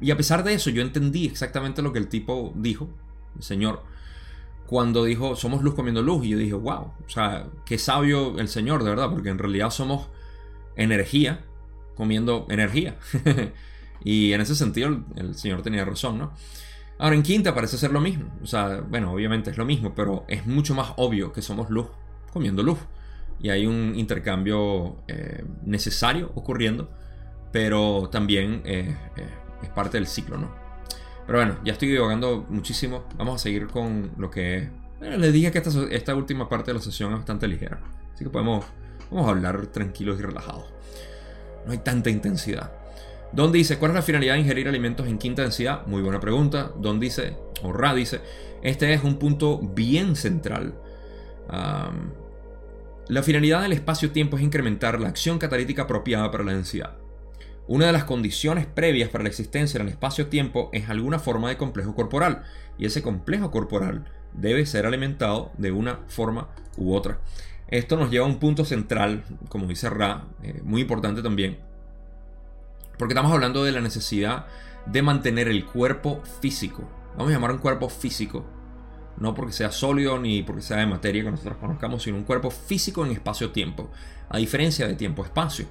[0.00, 2.88] Y a pesar de eso, yo entendí exactamente lo que el tipo dijo,
[3.34, 3.82] el señor,
[4.66, 6.24] cuando dijo, somos luz comiendo luz.
[6.24, 9.70] Y yo dije, wow, o sea, qué sabio el señor, de verdad, porque en realidad
[9.70, 10.08] somos
[10.76, 11.44] energía
[11.96, 12.96] comiendo energía.
[14.04, 16.32] y en ese sentido, el, señor tenía razón, ¿no?
[16.98, 18.32] Ahora en quinta parece ser lo mismo.
[18.40, 21.88] O sea, bueno, obviamente es lo mismo, pero es mucho más obvio que somos luz
[22.36, 22.78] comiendo luz.
[23.40, 26.90] Y hay un intercambio eh, necesario ocurriendo,
[27.50, 29.28] pero también eh, eh,
[29.62, 30.54] es parte del ciclo, ¿no?
[31.26, 33.04] Pero bueno, ya estoy divagando muchísimo.
[33.16, 34.68] Vamos a seguir con lo que...
[35.00, 37.80] les dije que esta, esta, última parte de la sesión es bastante ligera.
[38.12, 38.66] Así que podemos,
[39.08, 40.66] podemos hablar tranquilos y relajados.
[41.64, 42.70] No hay tanta intensidad.
[43.32, 45.86] Don dice, ¿cuál es la finalidad de ingerir alimentos en quinta densidad?
[45.86, 46.70] Muy buena pregunta.
[46.78, 48.20] Don dice, o Ra dice,
[48.62, 50.74] este es un punto bien central.
[53.08, 56.96] La finalidad del espacio-tiempo es incrementar la acción catalítica apropiada para la densidad.
[57.68, 61.56] Una de las condiciones previas para la existencia en el espacio-tiempo es alguna forma de
[61.56, 62.42] complejo corporal,
[62.78, 67.20] y ese complejo corporal debe ser alimentado de una forma u otra.
[67.68, 71.58] Esto nos lleva a un punto central, como dice Ra, eh, muy importante también,
[72.98, 74.46] porque estamos hablando de la necesidad
[74.86, 76.88] de mantener el cuerpo físico.
[77.16, 78.44] Vamos a llamar un cuerpo físico.
[79.18, 82.50] No porque sea sólido ni porque sea de materia que nosotros conozcamos, sino un cuerpo
[82.50, 83.90] físico en espacio-tiempo.
[84.28, 85.66] A diferencia de tiempo-espacio.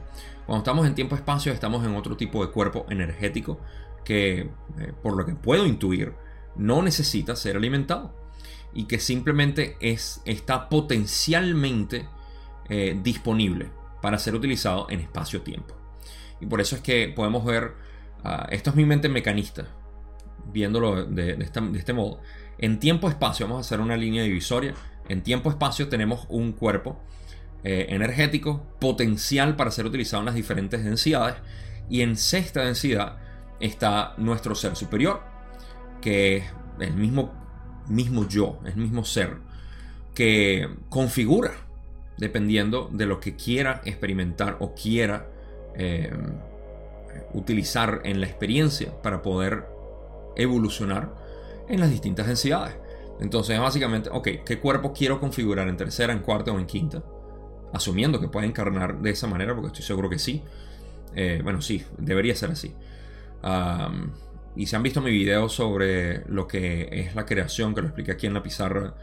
[0.45, 3.59] Cuando estamos en tiempo-espacio estamos en otro tipo de cuerpo energético
[4.03, 4.39] que,
[4.79, 6.13] eh, por lo que puedo intuir,
[6.55, 8.15] no necesita ser alimentado.
[8.73, 12.07] Y que simplemente es, está potencialmente
[12.69, 13.69] eh, disponible
[14.01, 15.75] para ser utilizado en espacio-tiempo.
[16.39, 17.73] Y por eso es que podemos ver,
[18.23, 19.65] ah, esto es mi mente mecanista,
[20.51, 21.37] viéndolo de,
[21.75, 22.19] este modo.
[22.57, 24.73] En tiempo-espacio, vamos a hacer una línea divisoria.
[25.09, 26.99] En tiempo-espacio tenemos un cuerpo
[27.63, 31.35] eh, energético potencial para ser utilizado en las diferentes densidades.
[31.89, 33.17] Y en sexta densidad
[33.59, 35.21] está nuestro ser superior,
[36.01, 36.43] que es
[36.79, 37.33] el mismo,
[37.87, 39.37] mismo yo, el mismo ser,
[40.13, 41.51] que configura
[42.17, 45.27] dependiendo de lo que quiera experimentar o quiera
[45.75, 46.11] eh,
[47.33, 49.65] utilizar en la experiencia para poder
[50.37, 51.24] evolucionar
[51.67, 52.75] en las distintas densidades.
[53.19, 57.03] Entonces, básicamente, ok, ¿qué cuerpo quiero configurar en tercera, en cuarta o en quinta?
[57.73, 60.43] Asumiendo que puede encarnar de esa manera, porque estoy seguro que sí.
[61.15, 62.73] Eh, bueno, sí, debería ser así.
[64.55, 68.11] y si han visto mi video sobre lo que es la creación, que lo expliqué
[68.11, 68.95] aquí en la pizarra,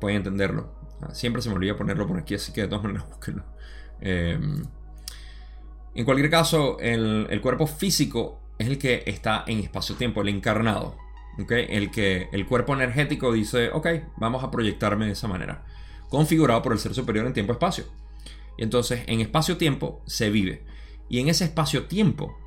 [0.00, 0.70] pueden entenderlo.
[1.02, 3.44] Ah, siempre se me olvida ponerlo por aquí, así que de todas maneras búsquenlo.
[4.00, 4.62] Em,
[5.94, 10.96] en cualquier caso, el, cuerpo físico es el que está en espacio-tiempo, el encarnado.
[11.36, 15.64] El que el cuerpo energético dice, ok, vamos a proyectarme de esa manera.
[16.08, 17.84] Configurado por el ser superior en tiempo-espacio.
[18.56, 20.64] Y entonces en espacio-tiempo se vive.
[21.08, 22.38] Y en ese espacio-tiempo,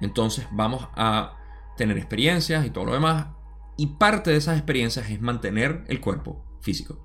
[0.00, 1.36] entonces vamos a
[1.76, 3.28] tener experiencias y todo lo demás.
[3.76, 6.98] Y parte de esas experiencias es mantener el cuerpo físico.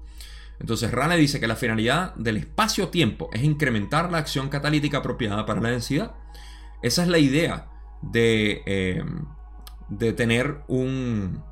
[0.59, 5.61] Entonces Rane dice que la finalidad del espacio-tiempo es incrementar la acción catalítica apropiada para
[5.61, 6.15] la densidad.
[6.81, 7.67] Esa es la idea
[8.01, 9.25] de, em,
[9.89, 11.43] de tener un...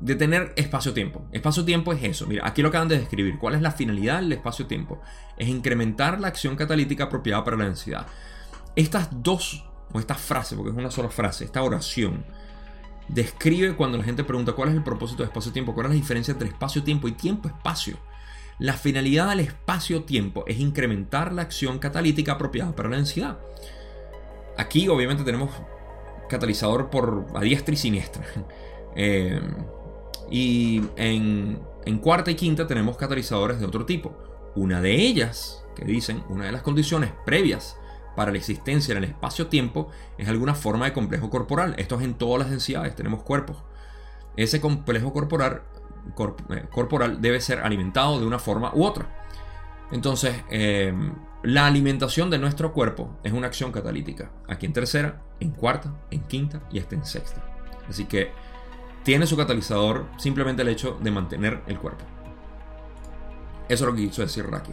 [0.00, 1.24] De tener espacio-tiempo.
[1.32, 2.26] Espacio-tiempo es eso.
[2.26, 3.38] Mira, aquí lo acaban de describir.
[3.38, 5.00] ¿Cuál es la finalidad del espacio-tiempo?
[5.36, 8.06] Es incrementar la acción catalítica apropiada para la densidad.
[8.76, 12.24] Estas dos, o esta frase, porque es una sola frase, esta oración,
[13.08, 16.32] describe cuando la gente pregunta cuál es el propósito de espacio-tiempo, cuál es la diferencia
[16.32, 17.96] entre espacio-tiempo y tiempo-espacio.
[18.58, 23.38] La finalidad del espacio-tiempo es incrementar la acción catalítica apropiada para la densidad.
[24.56, 25.50] Aquí obviamente tenemos
[26.34, 28.24] catalizador por a diestra y siniestra.
[28.96, 29.40] Eh,
[30.30, 34.16] y en, en cuarta y quinta tenemos catalizadores de otro tipo.
[34.54, 37.76] Una de ellas, que dicen, una de las condiciones previas
[38.14, 41.74] para la existencia en el espacio-tiempo es alguna forma de complejo corporal.
[41.78, 43.64] Esto es en todas las densidades, tenemos cuerpos.
[44.36, 45.62] Ese complejo corporal,
[46.50, 49.08] eh, debe ser alimentado de una forma u otra.
[49.90, 54.30] Entonces, em, la alimentación de nuestro cuerpo es una acción catalítica.
[54.48, 57.44] Aquí en tercera, en cuarta, en quinta y hasta en sexta.
[57.86, 58.30] Así que
[59.02, 62.06] tiene su catalizador simplemente el hecho de mantener el cuerpo.
[63.68, 64.72] Eso es lo que quiso decir Raki.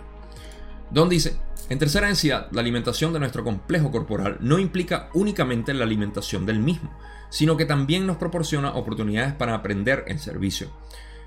[0.92, 5.84] Don dice, en tercera densidad, la alimentación de nuestro complejo corporal no implica únicamente la
[5.84, 6.98] alimentación del mismo,
[7.30, 10.70] sino que también nos proporciona oportunidades para aprender el servicio.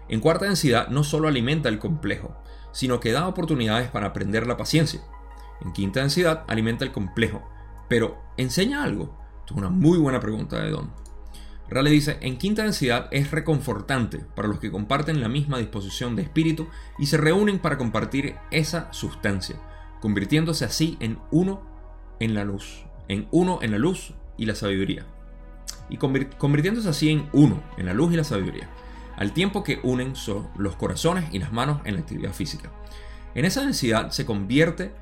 [0.09, 2.35] En cuarta densidad no solo alimenta el complejo,
[2.73, 5.03] sino que da oportunidades para aprender la paciencia.
[5.65, 7.43] En quinta densidad alimenta el complejo,
[7.89, 9.19] pero ¿enseña algo?
[9.47, 10.91] es una muy buena pregunta de Don.
[11.69, 16.23] Rale dice, en quinta densidad es reconfortante para los que comparten la misma disposición de
[16.23, 19.57] espíritu y se reúnen para compartir esa sustancia,
[20.01, 21.63] convirtiéndose así en uno
[22.21, 25.07] en la luz, en uno en la luz y la sabiduría.
[25.89, 28.69] Y convirtiéndose así en uno en la luz y la sabiduría,
[29.17, 30.15] al tiempo que unen
[30.57, 32.71] los corazones y las manos en la actividad física.
[33.35, 34.95] En esa densidad se convierte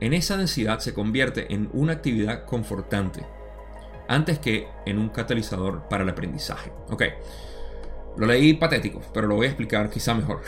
[0.00, 3.26] en esa densidad se convierte en una actividad confortante,
[4.08, 6.72] antes que en un catalizador para el aprendizaje.
[6.90, 7.02] Ok,
[8.16, 10.42] lo leí patético, pero lo voy a explicar quizá mejor.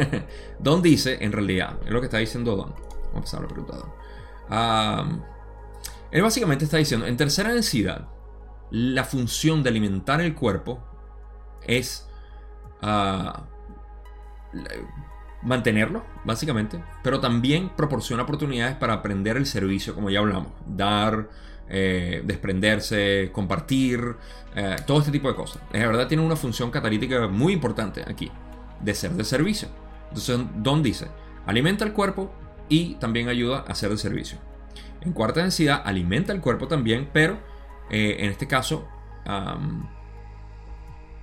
[0.58, 2.74] Don dice, en realidad, es lo que está diciendo Don.
[3.12, 5.22] Vamos a a la pregunta Don.
[6.10, 8.08] él básicamente está diciendo, en tercera densidad,
[8.70, 10.82] la función de alimentar el cuerpo
[11.66, 12.08] es
[12.80, 13.46] ah,
[15.42, 21.28] mantenerlo, básicamente, pero también proporciona oportunidades para aprender el servicio, como ya hablamos, dar,
[21.68, 24.16] eh, desprenderse, compartir,
[24.54, 25.62] eh, todo este tipo de cosas.
[25.72, 28.30] Es verdad, tiene una función catalítica muy importante aquí,
[28.80, 29.68] de ser de servicio.
[30.08, 31.08] Entonces, Don dice,
[31.46, 32.32] alimenta el cuerpo
[32.68, 34.38] y también ayuda a ser de servicio.
[35.00, 37.38] En cuarta densidad, alimenta el cuerpo también, pero
[37.90, 38.86] eh, en este caso,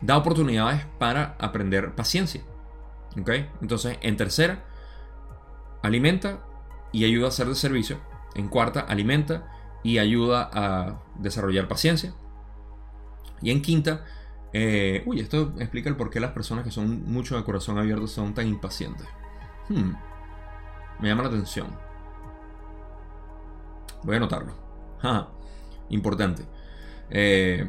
[0.02, 2.42] da oportunidades para aprender paciencia.
[3.16, 4.66] Entonces, en tercera,
[5.82, 6.46] alimenta
[6.92, 8.00] y ayuda a ser de servicio.
[8.36, 9.48] En cuarta, alimenta
[9.84, 12.14] y ayuda a desarrollar paciencia.
[13.42, 14.06] Y en quinta,
[14.54, 18.08] eh, uy, esto explica el por qué las personas que son mucho de corazón abierto
[18.08, 19.08] son tan impacientes.
[19.70, 19.94] Hmm,
[21.00, 21.68] me llama la atención.
[24.04, 24.54] Voy a anotarlo.
[25.90, 26.46] importante.
[27.10, 27.68] Eh,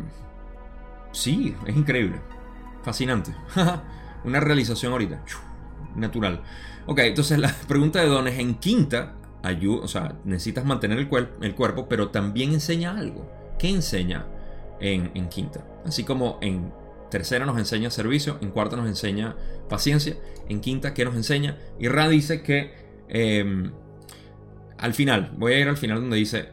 [1.12, 2.20] sí, es increíble.
[2.82, 3.34] Fascinante.
[4.24, 5.22] Una realización ahorita.
[5.96, 6.42] Natural.
[6.86, 11.08] Ok, entonces la pregunta de Don es en quinta ayuda, o sea, necesitas mantener el,
[11.40, 13.30] el, cuerpo, pero también enseña algo.
[13.58, 14.26] ¿Qué enseña
[14.80, 15.64] en, quinta?
[15.84, 16.72] Así como en
[17.10, 19.36] tercera nos enseña servicio, en cuarta nos enseña
[19.68, 20.16] paciencia,
[20.48, 21.58] en quinta, ¿qué nos enseña?
[21.78, 22.72] Y Ra dice que
[23.08, 23.72] em,
[24.78, 26.50] al final, voy a ir al final donde dice,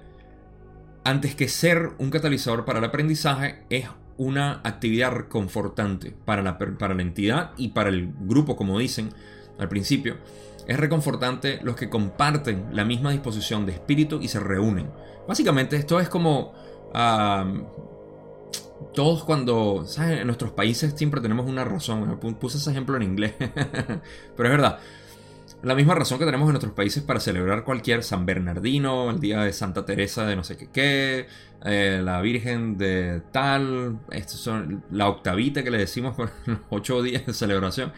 [1.03, 6.93] antes que ser un catalizador para el aprendizaje, es una actividad reconfortante para la, para
[6.93, 9.09] la entidad y para el grupo, como dicen
[9.57, 10.17] al principio
[10.67, 14.91] es reconfortante los que comparten la misma disposición de espíritu y se reúnen.
[15.27, 16.53] Básicamente esto es como...
[18.93, 19.85] todos cuando.
[19.97, 22.19] En nuestros países siempre tenemos una razón.
[22.19, 23.33] Puse ese ejemplo en inglés.
[23.39, 24.79] Pero es verdad.
[25.67, 29.41] La misma razón que tenemos en nuestros países para celebrar cualquier San Bernardino, el día
[29.41, 31.27] de Santa Teresa de no sé qué
[31.65, 37.03] eh, la Virgen de tal, estos son la octavita que le decimos con los ocho
[37.03, 37.91] días de celebración.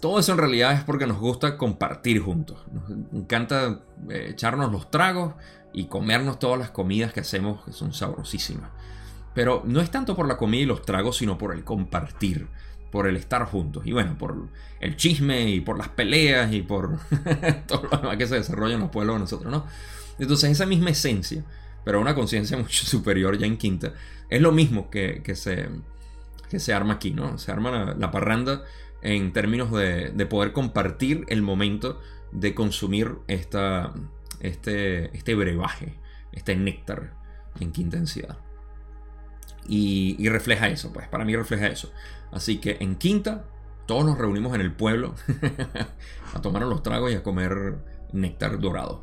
[0.00, 2.64] Todo eso en realidad es porque nos gusta compartir juntos.
[2.70, 5.34] Nos encanta eh, echarnos los tragos
[5.72, 8.70] y comernos todas las comidas que hacemos que son sabrosísimas.
[9.34, 12.46] Pero no es tanto por la comida y los tragos, sino por el compartir,
[12.96, 13.86] por el estar juntos.
[13.86, 14.48] Y bueno, por
[14.80, 16.98] el chisme y por las peleas y por
[17.66, 19.66] todo lo demás que se desarrolla en los pueblos de nosotros, ¿no?
[20.18, 21.44] Entonces esa misma esencia,
[21.84, 23.92] pero una conciencia mucho superior ya en quinta,
[24.30, 25.68] es lo mismo que, se,
[26.48, 27.36] que se arma aquí, ¿no?
[27.36, 28.64] Se arma la parranda
[29.02, 32.00] en términos de, poder compartir el momento
[32.32, 33.92] de consumir esta,
[34.40, 35.98] este, este brebaje,
[36.32, 37.12] este néctar
[37.60, 38.38] en quinta densidad.
[39.68, 41.92] Y, refleja eso, pues para mí refleja eso.
[42.30, 43.44] Así que en quinta,
[43.86, 45.14] todos nos reunimos en el pueblo
[46.34, 47.76] a tomar los tragos y a comer
[48.12, 49.02] néctar dorado.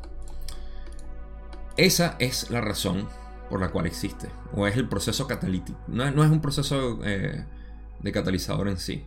[1.76, 3.08] Esa es la razón
[3.50, 5.78] por la cual existe, o es el proceso catalítico.
[5.88, 7.44] No, es un proceso eh,
[8.00, 9.04] de catalizador en sí.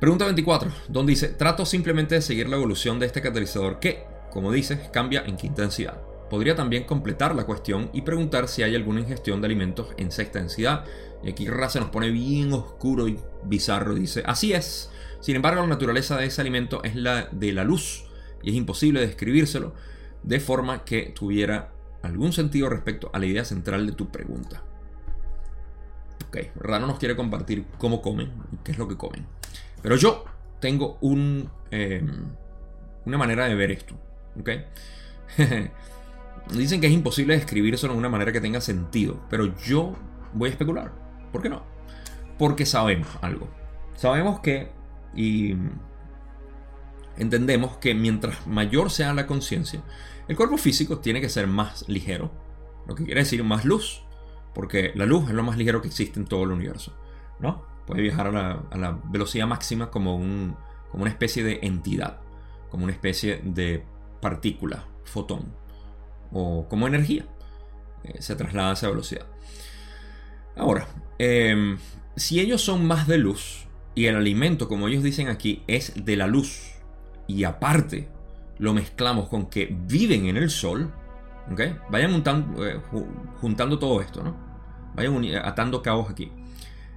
[0.00, 4.50] Pregunta 24, donde dice, trato simplemente de seguir la evolución de este catalizador que, como
[4.50, 6.00] dices, cambia en quinta densidad.
[6.32, 10.38] Podría también completar la cuestión y preguntar si hay alguna ingestión de alimentos en sexta
[10.38, 10.86] densidad.
[11.22, 13.94] Y aquí Ra se nos pone bien oscuro y bizarro.
[13.94, 14.90] Dice, así es.
[15.20, 18.06] Sin embargo, la naturaleza de ese alimento es la de la luz
[18.42, 19.74] y es imposible describírselo
[20.22, 21.70] de forma que tuviera
[22.00, 24.62] algún sentido respecto a la idea central de tu pregunta.
[26.28, 29.26] Ok, Rano nos quiere compartir cómo comen y qué es lo que comen.
[29.82, 30.24] Pero yo
[30.60, 32.24] tengo un, em,
[33.04, 33.94] una manera de ver esto.
[34.40, 34.48] Ok.
[36.50, 39.94] Dicen que es imposible describir eso de una manera que tenga sentido, pero yo
[40.34, 40.92] voy a especular.
[41.30, 41.62] ¿Por qué no?
[42.38, 43.48] Porque sabemos algo.
[43.94, 44.70] Sabemos que
[45.14, 45.54] y
[47.16, 49.82] entendemos que mientras mayor sea la conciencia,
[50.28, 52.32] el cuerpo físico tiene que ser más ligero,
[52.86, 54.02] lo que quiere decir más luz,
[54.54, 56.96] porque la luz es lo más ligero que existe en todo el universo,
[57.40, 57.64] ¿no?
[57.86, 60.56] Puede viajar a la, velocidad máxima como, un,
[60.90, 62.20] como una especie de entidad,
[62.70, 63.84] como una especie de
[64.20, 65.52] partícula, fotón,
[66.32, 67.24] o como energía.
[68.04, 69.26] Eh, se traslada a esa velocidad.
[70.56, 70.86] Ahora,
[71.18, 71.78] em,
[72.16, 76.16] si ellos son más de luz, y el alimento, como ellos dicen aquí, es de
[76.16, 76.72] la luz,
[77.26, 78.08] y aparte
[78.58, 80.92] lo mezclamos con que viven en el sol,
[81.50, 81.60] ¿ok?
[81.90, 82.80] Vayan juntando, eh,
[83.40, 84.36] juntando todo esto, ¿no?
[84.94, 86.30] Vayan atando cabos aquí.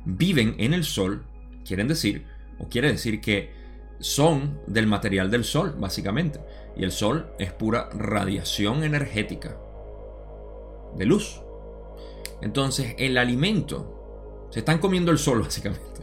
[0.05, 1.25] Viven en el sol,
[1.65, 2.25] quieren decir,
[2.59, 3.53] o quiere decir que
[3.99, 6.39] son del material del sol, básicamente.
[6.75, 9.57] Y el sol es pura radiación energética
[10.95, 11.41] de luz.
[12.41, 16.01] Entonces, el alimento, se están comiendo el sol, básicamente.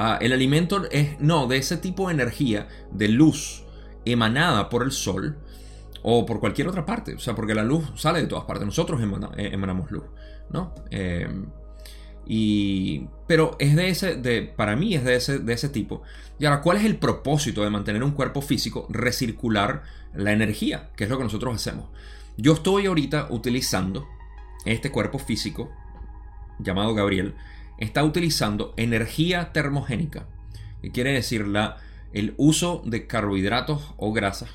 [0.00, 3.64] Ah, el alimento es, no, de ese tipo de energía, de luz
[4.04, 5.38] emanada por el sol
[6.02, 7.14] o por cualquier otra parte.
[7.14, 8.64] O sea, porque la luz sale de todas partes.
[8.64, 9.00] Nosotros
[9.36, 10.04] eh, emanamos luz,
[10.50, 10.72] ¿no?
[10.90, 11.46] Em,
[12.28, 16.02] y, pero es de ese, de, para mí es de ese, de ese tipo.
[16.38, 18.86] Y ahora, ¿cuál es el propósito de mantener un cuerpo físico?
[18.90, 19.82] Recircular
[20.14, 21.86] la energía, que es lo que nosotros hacemos.
[22.36, 24.06] Yo estoy ahorita utilizando
[24.66, 25.72] este cuerpo físico,
[26.58, 27.34] llamado Gabriel,
[27.78, 30.26] está utilizando energía termogénica,
[30.82, 31.78] que quiere decir la,
[32.12, 34.50] el uso de carbohidratos o grasas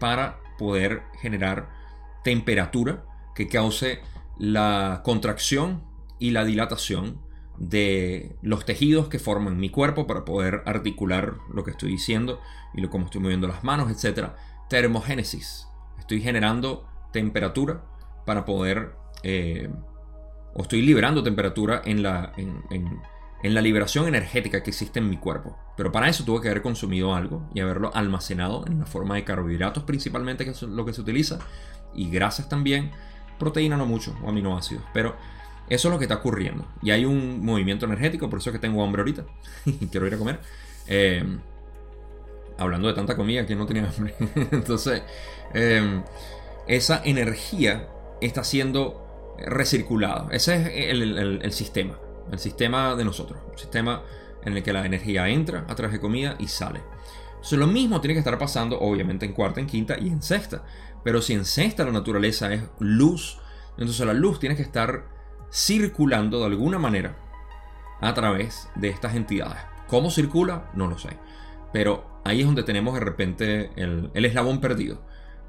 [0.00, 1.68] para poder generar
[2.24, 3.04] temperatura
[3.36, 4.00] que cause
[4.38, 5.82] la contracción
[6.18, 7.20] y la dilatación
[7.58, 12.40] de los tejidos que forman mi cuerpo para poder articular lo que estoy diciendo
[12.74, 14.30] y lo, como estoy moviendo las manos, etc.
[14.68, 15.66] Termogénesis.
[15.98, 17.82] Estoy generando temperatura
[18.26, 19.70] para poder eh,
[20.56, 23.00] o estoy liberando temperatura en la, en,
[23.42, 25.56] la liberación energética que existe en mi cuerpo.
[25.76, 29.24] Pero para eso tuve que haber consumido algo y haberlo almacenado en una forma de
[29.24, 31.38] carbohidratos principalmente, que es lo que se utiliza,
[31.94, 32.90] y grasas también,
[33.38, 34.82] proteína no mucho, o aminoácidos.
[34.94, 35.14] Pero
[35.68, 36.66] eso es lo que está ocurriendo.
[36.82, 39.24] Y hay un movimiento energético, por eso es que tengo hambre ahorita
[39.64, 40.40] y quiero ir a comer.
[40.86, 41.24] Eh,
[42.58, 44.14] hablando de tanta comida que no tenía hambre.
[44.52, 45.02] Entonces,
[45.54, 46.02] eh,
[46.66, 47.88] esa energía
[48.20, 50.30] está siendo recirculado.
[50.30, 51.98] Ese es el, sistema,
[52.30, 54.02] el sistema de nosotros, un sistema
[54.44, 56.80] en el que la energía entra a través de comida y sale.
[57.50, 60.64] lo mismo tiene que estar pasando obviamente en cuarta, en quinta y en sexta.
[61.04, 63.38] Pero si en sexta la naturaleza es luz,
[63.78, 65.15] entonces la luz tiene que estar
[65.50, 67.16] circulando de alguna manera
[68.00, 69.58] a través de estas entidades.
[69.88, 70.70] ¿Cómo circula?
[70.74, 71.10] No lo sé.
[71.72, 75.02] Pero ahí es donde tenemos de repente el, el eslabón perdido.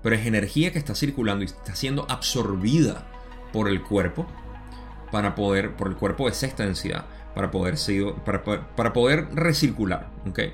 [0.03, 3.07] Pero es energía que está circulando y está siendo absorbida
[3.51, 4.27] por el cuerpo
[5.11, 7.75] para poder, por el cuerpo de sexta densidad, para poder,
[8.25, 8.43] para,
[8.75, 10.09] para poder recircular.
[10.29, 10.53] ¿okay?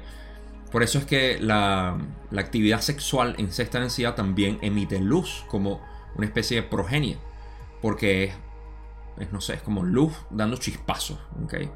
[0.72, 1.98] Por eso es que la,
[2.32, 5.82] la, actividad sexual en sexta densidad también emite luz como
[6.16, 7.18] una especie de progenie,
[7.82, 8.34] porque es,
[9.32, 11.20] no sé, es como luz dando chispazos.
[11.44, 11.70] ¿okay?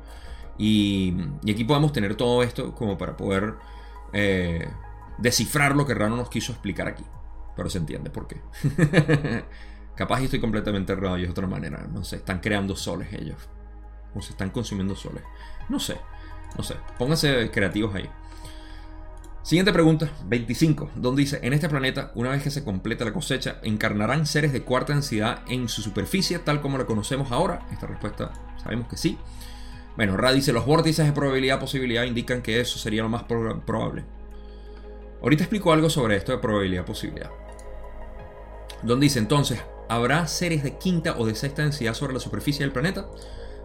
[0.57, 3.55] Y, y, aquí podemos tener todo esto como para poder
[4.13, 4.67] eh,
[5.17, 7.03] descifrar lo que Rano nos quiso explicar aquí.
[7.55, 8.41] Pero se entiende por qué.
[9.95, 11.87] Capaz estoy completamente errado y de otra manera.
[11.91, 13.49] No sé, están creando soles ellos.
[14.13, 15.23] O se están consumiendo soles.
[15.69, 15.97] No sé,
[16.55, 16.75] no sé.
[16.97, 18.09] Pónganse creativos ahí.
[19.47, 23.61] Siguiente pregunta, 25, donde dice, en este planeta, una vez que se complete la cosecha,
[23.63, 27.65] ¿encarnarán seres de cuarta densidad en su superficie tal como la conocemos ahora?
[27.71, 29.17] Esta respuesta sabemos que sí.
[29.95, 34.03] Bueno, Ra dice, los vórtices de probabilidad-posibilidad indican que eso sería lo más probable.
[35.21, 37.31] Ahorita explico algo sobre esto de probabilidad-posibilidad.
[38.83, 42.73] Donde dice entonces, ¿Habrá seres de quinta o de sexta densidad sobre la superficie del
[42.73, 43.07] planeta?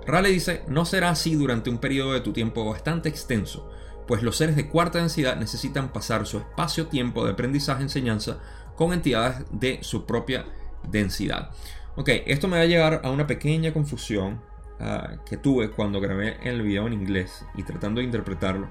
[0.07, 3.69] Raleigh dice, no será así durante un periodo de tu tiempo bastante extenso,
[4.07, 8.39] pues los seres de cuarta densidad necesitan pasar su espacio-tiempo de aprendizaje-enseñanza
[8.77, 10.45] con entidades de su propia
[10.91, 11.51] densidad.
[11.97, 14.41] Ok, esto me va a llevar a una pequeña confusión
[14.81, 18.69] ah, que tuve cuando grabé el video en inglés y tratando de interpretarlo.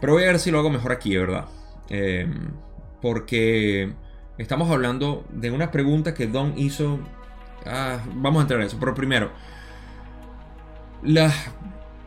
[0.00, 1.46] Pero voy a ver si lo hago mejor aquí, ¿verdad?
[1.88, 2.50] Em,
[3.00, 3.94] porque
[4.38, 6.98] estamos hablando de una pregunta que Don hizo.
[7.64, 8.76] Ah, vamos a entrar en eso.
[8.78, 9.30] Pero primero,
[11.02, 11.50] las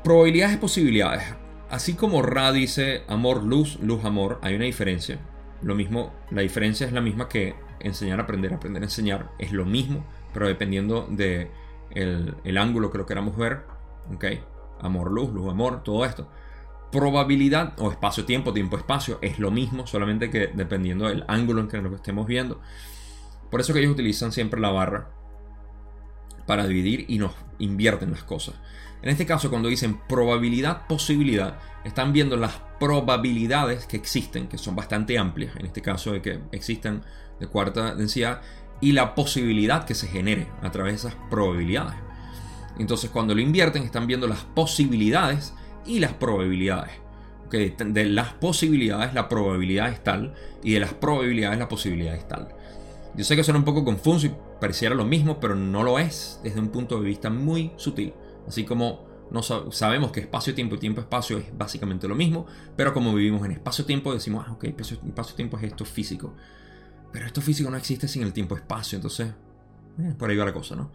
[0.03, 1.23] probabilidades y posibilidades.
[1.69, 5.19] Así como Ra dice amor, luz, luz, amor, hay una diferencia.
[5.61, 9.29] Lo mismo, la diferencia es la misma que enseñar, aprender, aprender, enseñar.
[9.37, 10.03] Es lo mismo,
[10.33, 11.51] pero dependiendo de
[11.91, 13.65] el, ángulo que lo queramos ver.
[14.11, 14.25] ¿Ok?
[14.81, 16.27] Amor, luz, luz, amor, todo esto.
[16.91, 21.95] Probabilidad o espacio-tiempo, tiempo-espacio es lo mismo, solamente que dependiendo del ángulo en que lo
[21.95, 22.59] estemos viendo.
[23.51, 25.18] Por eso que ellos utilizan siempre la barra
[26.49, 28.55] para dividir y nos invierten las cosas.
[29.03, 34.75] En este caso, cuando dicen probabilidad, posibilidad, están viendo las probabilidades que existen, que son
[34.75, 37.03] bastante amplias, en este caso de que existan
[37.39, 38.41] de cuarta densidad,
[38.81, 41.97] y la posibilidad que se genere a través de esas probabilidades.
[42.79, 45.53] Entonces, cuando lo invierten, están viendo las posibilidades
[45.85, 46.93] y las probabilidades.
[47.51, 50.33] De las posibilidades, la probabilidad es tal,
[50.63, 52.47] y de las probabilidades, la posibilidad es tal.
[53.15, 56.39] Yo sé que suena un poco confuso y pareciera lo mismo, pero no lo es
[56.43, 58.13] desde un punto de vista muy sutil.
[58.47, 63.45] Así como no sabemos que espacio-tiempo y tiempo-espacio es básicamente lo mismo, pero como vivimos
[63.45, 66.33] en espacio-tiempo decimos, ah, ok, espacio-tiempo es esto físico.
[67.11, 69.29] Pero esto físico no existe sin el tiempo-espacio, entonces
[69.99, 70.91] eh, por ahí va la cosa, ¿no?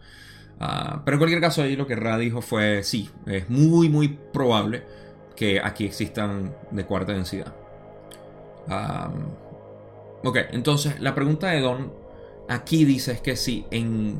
[0.59, 4.07] Ah, pero en cualquier caso ahí lo que Ra dijo fue, sí, es muy muy
[4.07, 4.83] probable
[5.35, 7.53] que aquí existan de cuarta densidad.
[10.23, 12.04] ok, entonces la pregunta de Don
[12.47, 14.19] aquí dice es que si en,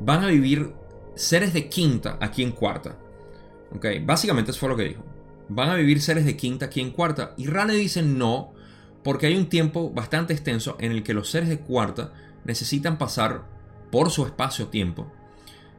[0.00, 0.72] van a vivir
[1.14, 2.96] seres de quinta aquí en cuarta.
[3.74, 5.04] Ok, básicamente eso fue lo que dijo.
[5.48, 7.34] Van a vivir seres de quinta aquí en cuarta.
[7.36, 8.52] Y Rale dice no,
[9.02, 12.12] porque hay un tiempo bastante extenso en el que los seres de cuarta
[12.44, 13.44] necesitan pasar
[13.90, 15.10] por su espacio-tiempo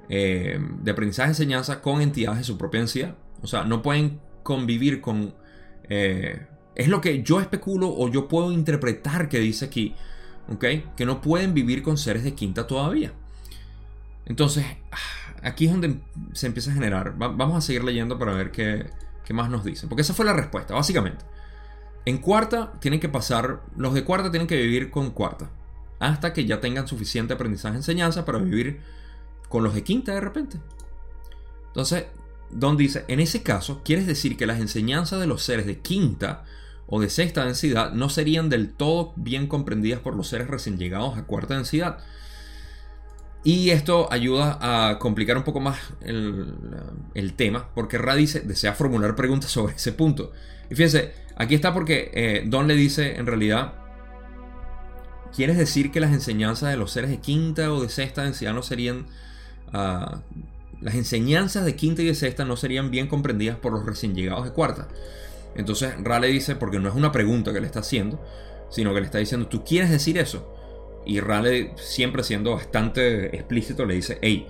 [0.09, 3.15] eh, de aprendizaje-enseñanza con entidades de su propia densidad.
[3.41, 5.35] O sea, no pueden convivir con...
[5.89, 6.45] Eh,
[6.75, 9.95] es lo que yo especulo o yo puedo interpretar que dice aquí,
[10.57, 13.13] Que no pueden vivir con seres de quinta todavía.
[14.25, 14.65] Entonces,
[15.43, 15.99] aquí es donde
[16.33, 17.15] se empieza a generar.
[17.17, 18.89] vamos a seguir leyendo para ver qué,
[19.31, 19.89] más nos dicen.
[19.89, 21.23] Porque esa fue la respuesta, básicamente.
[22.05, 25.51] En cuarta tienen que pasar, los de cuarta tienen que vivir con cuarta.
[25.99, 28.81] Hasta que ya tengan suficiente aprendizaje enseñanza para vivir
[29.49, 30.57] con los de quinta de repente.
[31.67, 32.05] Entonces,
[32.49, 36.45] Don dice, en ese caso, quieres decir que las enseñanzas de los seres de quinta
[36.89, 41.17] o de sexta densidad no serían del todo bien comprendidas por los seres recién llegados
[41.17, 41.99] a cuarta densidad
[43.43, 49.15] y esto ayuda a complicar un poco más el, tema, porque Ra dice, desea formular
[49.15, 50.33] preguntas sobre ese punto.
[50.69, 53.75] Y fíjense, aquí está porque eh, Don le dice, en realidad,
[55.33, 58.61] ¿quieres decir que las enseñanzas de los seres de quinta o de sexta densidad no
[58.61, 59.07] serían...
[59.71, 60.21] Ah,
[60.81, 64.45] las enseñanzas de quinta y de sexta no serían bien comprendidas por los recién llegados
[64.45, 64.87] de cuarta?
[65.59, 68.23] Entonces Ra le dice, porque no es una pregunta que le está haciendo,
[68.69, 70.55] sino que le está diciendo, ¿tú quieres decir eso?
[71.05, 74.47] Y Raleigh, siempre siendo bastante explícito, le dice, hey,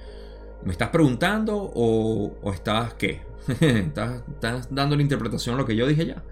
[0.63, 3.21] ¿me estás preguntando o, estás qué?
[3.59, 4.23] ¿Estás,
[4.69, 6.23] dando la interpretación a lo que yo dije ya?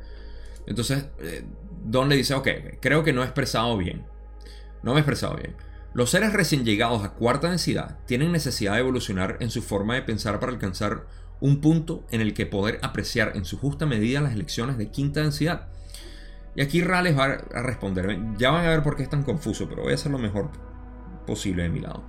[0.68, 1.44] Entonces, eh,
[1.84, 2.48] Don le dice, ok,
[2.80, 4.06] creo que no he expresado bien.
[4.84, 5.56] No me he expresado bien.
[5.94, 10.04] Los seres recién llegados a cuarta densidad tienen necesidad de evolucionar en su forma de
[10.04, 11.08] pensar para alcanzar
[11.40, 15.22] un punto en el que poder apreciar en su justa medida las lecciones de quinta
[15.22, 15.68] densidad
[16.58, 18.20] y aquí Rales va a responder.
[18.40, 20.50] Ya van a ver por qué es tan confuso, pero voy a hacer lo mejor
[21.28, 22.04] posible de mi lado.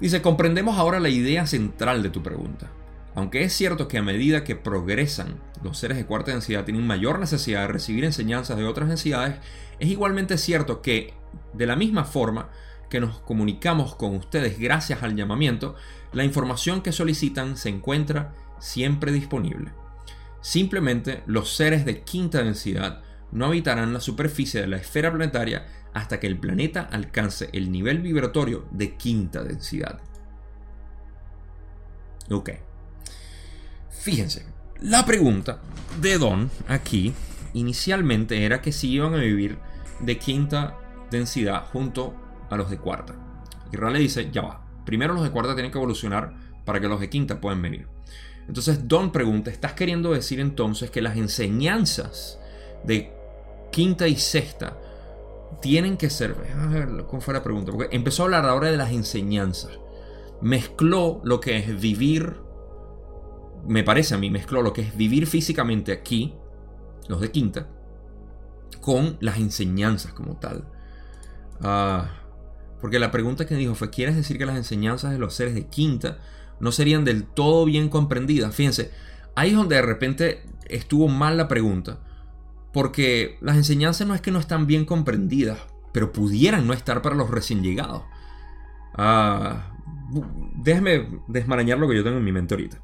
[0.00, 2.72] Dice, comprendemos ahora la idea central de tu pregunta.
[3.14, 7.20] Aunque es cierto que a medida que progresan, los seres de cuarta densidad tienen mayor
[7.20, 9.36] necesidad de recibir enseñanzas de otras densidades,
[9.78, 11.14] es igualmente cierto que,
[11.52, 12.48] de la misma forma
[12.90, 15.76] que nos comunicamos con ustedes gracias al llamamiento,
[16.12, 19.72] la información que solicitan se encuentra siempre disponible.
[20.40, 26.20] Simplemente los seres de quinta densidad no habitarán la superficie de la esfera planetaria hasta
[26.20, 30.00] que el planeta alcance el nivel vibratorio de quinta densidad.
[32.30, 32.50] Ok.
[33.90, 34.46] Fíjense,
[34.80, 35.60] la pregunta
[36.00, 37.12] de Don aquí
[37.54, 39.58] inicialmente era que si iban a vivir
[40.00, 40.76] de quinta
[41.10, 42.14] densidad junto
[42.50, 43.14] a los de cuarta.
[43.72, 46.88] Y Ra le dice, ya va, primero los de cuarta tienen que evolucionar para que
[46.88, 47.86] los de quinta puedan venir.
[48.48, 52.38] Entonces Don pregunta, ¿estás queriendo decir entonces que las enseñanzas
[52.84, 53.12] de
[53.70, 54.76] quinta y sexta
[55.60, 56.36] tienen que ser.
[56.60, 57.72] A ver cómo fue la pregunta.
[57.72, 59.78] Porque empezó a hablar ahora de las enseñanzas.
[60.40, 62.36] Mezcló lo que es vivir.
[63.66, 66.34] Me parece a mí, mezcló lo que es vivir físicamente aquí,
[67.06, 67.68] los de quinta,
[68.80, 70.64] con las enseñanzas como tal.
[71.60, 72.21] Ah,
[72.82, 75.68] porque la pregunta que dijo fue: ¿Quieres decir que las enseñanzas de los seres de
[75.68, 76.18] quinta
[76.58, 78.52] no serían del todo bien comprendidas?
[78.56, 78.90] Fíjense,
[79.36, 82.00] ahí es donde de repente estuvo mal la pregunta
[82.72, 85.60] Porque las enseñanzas no es que no están bien comprendidas,
[85.92, 88.02] pero pudieran no estar para los recién llegados.
[88.94, 89.76] Ah,
[90.56, 92.78] déjame desmarañar lo que yo tengo en mi mente ahorita.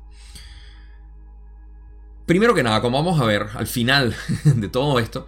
[2.24, 5.26] Primero que nada, como vamos a ver al final de todo esto,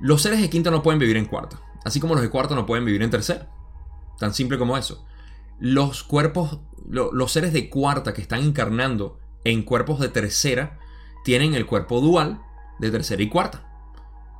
[0.00, 2.64] los seres de quinta no pueden vivir en cuarta, así como los de cuarta no
[2.64, 3.50] pueden vivir en tercera.
[4.18, 5.04] Tan simple como eso.
[5.58, 10.78] Los cuerpos, los seres de cuarta que están encarnando en cuerpos de tercera,
[11.24, 12.40] tienen el cuerpo dual
[12.78, 13.62] de tercera y cuarta.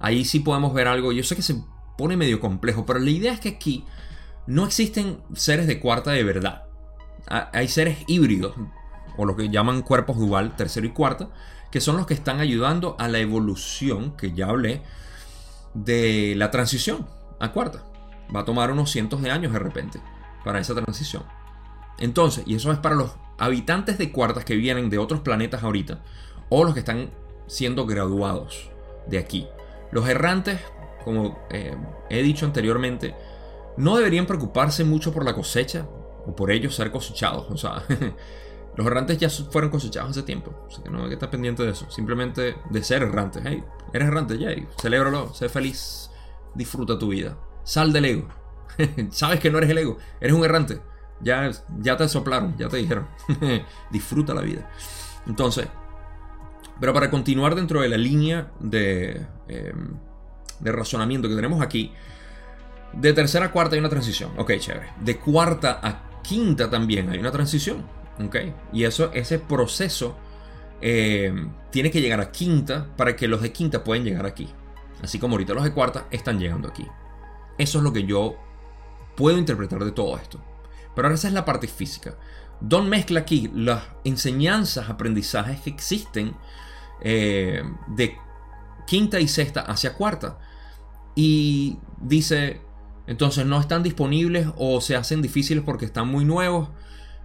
[0.01, 1.62] Ahí sí podemos ver algo, yo sé que se
[1.97, 3.85] pone medio complejo, pero la idea es que aquí
[4.47, 6.64] no existen seres de cuarta de verdad.
[7.29, 8.55] Hay seres híbridos,
[9.16, 11.31] o lo que llaman cuerpos dual, tercero y cuarta,
[11.70, 14.83] que son los que están ayudando a la evolución, que ya hablé,
[15.74, 17.07] de la transición
[17.41, 17.85] a cuarta.
[18.35, 20.01] Va a tomar unos cientos de años de repente
[20.45, 21.24] para esa transición.
[21.99, 26.01] Entonces, y eso es para los habitantes de cuartas que vienen de otros planetas ahorita,
[26.49, 27.11] o los que están
[27.47, 28.70] siendo graduados
[29.07, 29.47] de aquí.
[29.93, 30.61] Los errantes,
[31.05, 31.77] como eh,
[32.11, 33.14] he dicho anteriormente,
[33.77, 35.87] no deberían preocuparse mucho por la cosecha
[36.27, 37.47] o por ellos ser cosechados.
[37.51, 37.83] O sea,
[38.77, 40.53] Los errantes ya fueron cosechados hace tiempo.
[40.70, 41.91] Así que no hay que estar pendiente de eso.
[41.91, 43.41] Simplemente de ser errante.
[43.43, 44.51] Hey, eres errante, ya.
[44.81, 46.11] Celébralo, sé feliz.
[46.55, 47.39] Disfruta tu vida.
[47.67, 48.29] Sal del ego.
[49.11, 49.99] Sabes que no eres el ego.
[50.21, 50.81] Eres un errante.
[51.21, 51.51] Ya,
[51.81, 53.09] ya te soplaron, ya te dijeron.
[53.91, 54.71] Disfruta la vida.
[55.27, 55.67] Entonces,
[56.79, 59.95] pero para continuar dentro de la línea de, em,
[60.61, 61.93] de razonamiento que tenemos aquí,
[62.93, 64.31] de tercera a cuarta hay una transición.
[64.37, 64.93] Ok, chévere.
[65.01, 67.85] De cuarta a quinta también hay una transición.
[68.73, 70.17] Y eso, ese proceso
[70.81, 71.35] eh,
[71.71, 74.49] tiene que llegar a quinta para que los de quinta puedan llegar aquí.
[75.03, 76.87] Así como ahorita los de cuarta están llegando aquí.
[77.59, 78.37] Eso es lo que yo
[79.17, 80.41] puedo interpretar de todo esto.
[80.95, 82.17] Pero ahora esa es la parte física.
[82.61, 86.35] Don mezcla aquí las enseñanzas, aprendizajes que existen
[87.03, 88.17] eh, de
[88.87, 90.39] quinta y sexta hacia cuarta.
[91.15, 92.61] Y dice,
[93.07, 96.69] entonces no están disponibles o se hacen difíciles porque están muy nuevos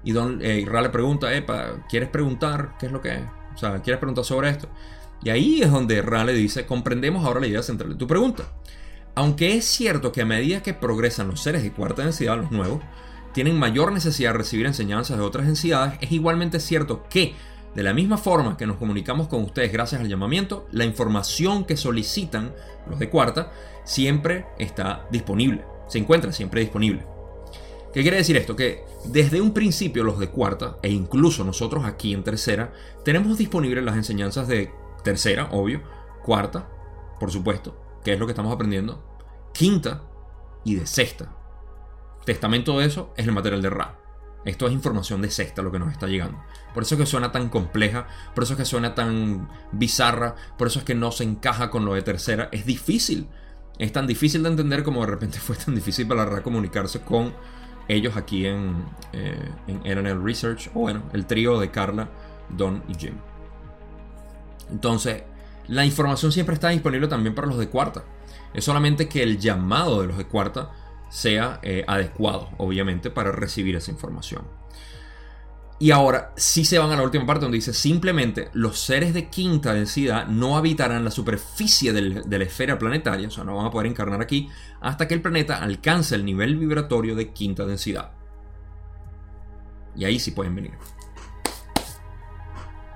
[0.03, 3.23] y Don eh, le pregunta, Epa, ¿quieres preguntar qué es lo que?
[3.53, 4.67] O sea, ¿quieres preguntar sobre esto?
[5.23, 8.45] Y ahí es donde Ra le dice, comprendemos ahora la idea central de tu pregunta.
[9.15, 12.81] Aunque es cierto que a medida que progresan los seres de cuarta densidad, los nuevos,
[13.33, 17.35] tienen mayor necesidad de recibir enseñanzas de otras densidades, es igualmente cierto que,
[17.75, 21.77] de la misma forma que nos comunicamos con ustedes gracias al llamamiento, la información que
[21.77, 22.53] solicitan
[22.89, 23.51] los de cuarta
[23.83, 27.05] siempre está disponible, se encuentra siempre disponible.
[27.93, 28.55] ¿Qué quiere decir esto?
[28.55, 32.71] Que desde un principio los de cuarta, e incluso nosotros aquí en tercera,
[33.03, 34.71] tenemos disponibles las enseñanzas de
[35.03, 35.81] tercera, obvio,
[36.23, 36.69] cuarta,
[37.19, 39.03] por supuesto, que es lo que estamos aprendiendo,
[39.53, 40.03] quinta
[40.63, 41.35] y de sexta.
[42.25, 43.97] Testamento de eso es el material de Ra.
[44.43, 46.39] Esto es información de sexta lo que nos está llegando.
[46.73, 50.67] Por eso es que suena tan compleja, por eso es que suena tan bizarra, por
[50.67, 52.49] eso es que no se encaja con lo de tercera.
[52.51, 53.27] Es difícil.
[53.77, 57.33] Es tan difícil de entender como de repente fue tan difícil para Ra comunicarse con
[57.87, 62.09] ellos aquí en, eh, en Research, o bueno, el trío de Carla,
[62.49, 63.15] Don y Jim.
[64.69, 65.23] Entonces,
[65.71, 68.03] la información siempre está disponible también para los de cuarta.
[68.53, 70.69] Es solamente que el llamado de los de cuarta
[71.09, 74.43] sea eh, adecuado, obviamente, para recibir esa información.
[75.79, 79.29] Y ahora sí se van a la última parte donde dice simplemente los seres de
[79.29, 83.71] quinta densidad no habitarán la superficie de la esfera planetaria, o sea, no van a
[83.71, 84.49] poder encarnar aquí
[84.81, 88.11] hasta que el planeta alcance el nivel vibratorio de quinta densidad.
[89.95, 90.73] Y ahí sí pueden venir.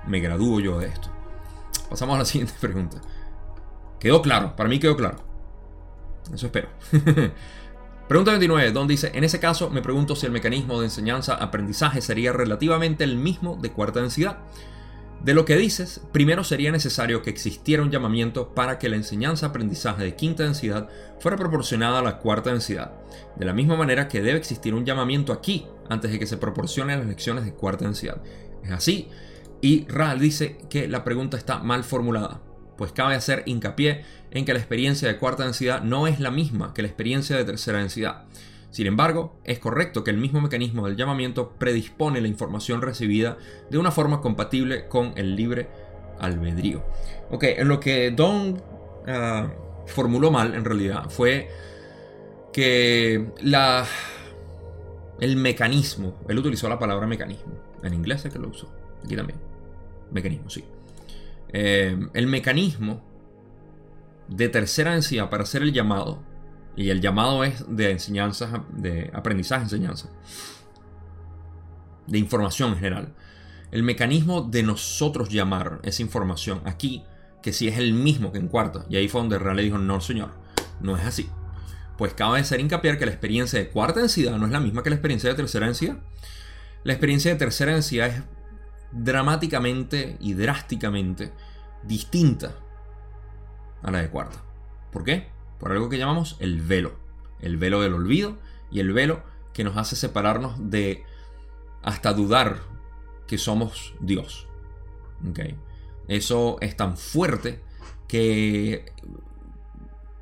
[0.06, 1.15] Me gradúo yo de esto.
[1.88, 3.00] Pasamos a la siguiente pregunta.
[3.98, 5.18] Quedó claro, para mí quedó claro.
[6.32, 6.68] Eso espero.
[8.08, 12.32] Pregunta 29, Don dice, en ese caso me pregunto si el mecanismo de enseñanza-aprendizaje sería
[12.32, 14.38] relativamente el mismo de cuarta densidad.
[15.24, 20.04] De lo que dices, primero sería necesario que existiera un llamamiento para que la enseñanza-aprendizaje
[20.04, 22.92] de quinta densidad fuera proporcionada a la cuarta densidad,
[23.34, 27.00] de la misma manera que debe existir un llamamiento aquí antes de que se proporcionen
[27.00, 28.22] las lecciones de cuarta densidad.
[28.62, 29.08] Es así,
[29.66, 32.40] y Ral dice que la pregunta está mal formulada
[32.76, 36.72] pues cabe hacer hincapié en que la experiencia de cuarta densidad no es la misma
[36.72, 38.26] que la experiencia de tercera densidad.
[38.70, 43.38] Sin embargo, es correcto que el mismo mecanismo del llamamiento predispone la información recibida
[43.68, 45.68] de una forma compatible con el libre
[46.20, 46.84] albedrío.
[47.30, 48.62] Ok, en lo que Don
[49.08, 49.48] ah,
[49.86, 51.48] formuló mal en realidad fue
[52.52, 53.84] que la,
[55.18, 58.70] el mecanismo, él utilizó la palabra mecanismo, en inglés es que lo usó,
[59.04, 59.38] aquí también,
[60.16, 60.64] mecanismo, sí.
[61.52, 63.02] Eh, el mecanismo
[64.28, 66.22] de tercera densidad para hacer el llamado,
[66.76, 70.10] y el llamado es de enseñanza, de aprendizaje, enseñanza,
[72.06, 73.14] de información en general.
[73.70, 77.02] El mecanismo de nosotros llamar esa información aquí,
[77.42, 78.84] que si es el mismo que en cuarta.
[78.90, 80.30] Y ahí fue donde Raleigh dijo, no señor,
[80.80, 81.30] no es así.
[81.96, 84.90] Pues cabe ser hincapié que la experiencia de cuarta densidad no es la misma que
[84.90, 85.96] la experiencia de tercera densidad.
[86.84, 88.22] La experiencia de tercera densidad es
[88.92, 91.32] dramáticamente y drásticamente
[91.82, 92.54] distinta
[93.82, 94.42] a la de cuarta.
[94.90, 95.28] ¿Por qué?
[95.58, 96.94] Por algo que llamamos el velo.
[97.40, 98.38] El velo del olvido
[98.70, 99.22] y el velo
[99.52, 101.04] que nos hace separarnos de
[101.82, 102.60] hasta dudar
[103.26, 104.48] que somos Dios.
[106.08, 107.60] Eso es tan fuerte
[108.08, 108.92] que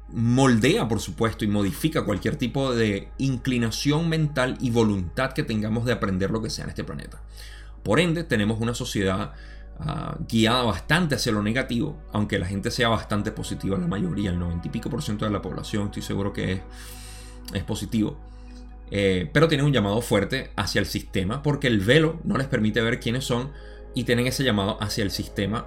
[0.09, 5.93] moldea, por supuesto, y modifica cualquier tipo de inclinación mental y voluntad que tengamos de
[5.93, 7.23] aprender lo que sea en este planeta.
[7.85, 9.33] Por ende, tenemos una sociedad
[9.79, 14.39] ah, guiada bastante hacia lo negativo, aunque la gente sea bastante positiva, la mayoría, el
[14.39, 16.63] 90 y pico por ciento de la población, estoy seguro que
[17.53, 18.19] es, positivo.
[18.91, 22.81] Eh, pero tienen un llamado fuerte hacia el sistema, porque el velo no les permite
[22.81, 23.53] ver quiénes son
[23.95, 25.67] y tienen ese llamado hacia el sistema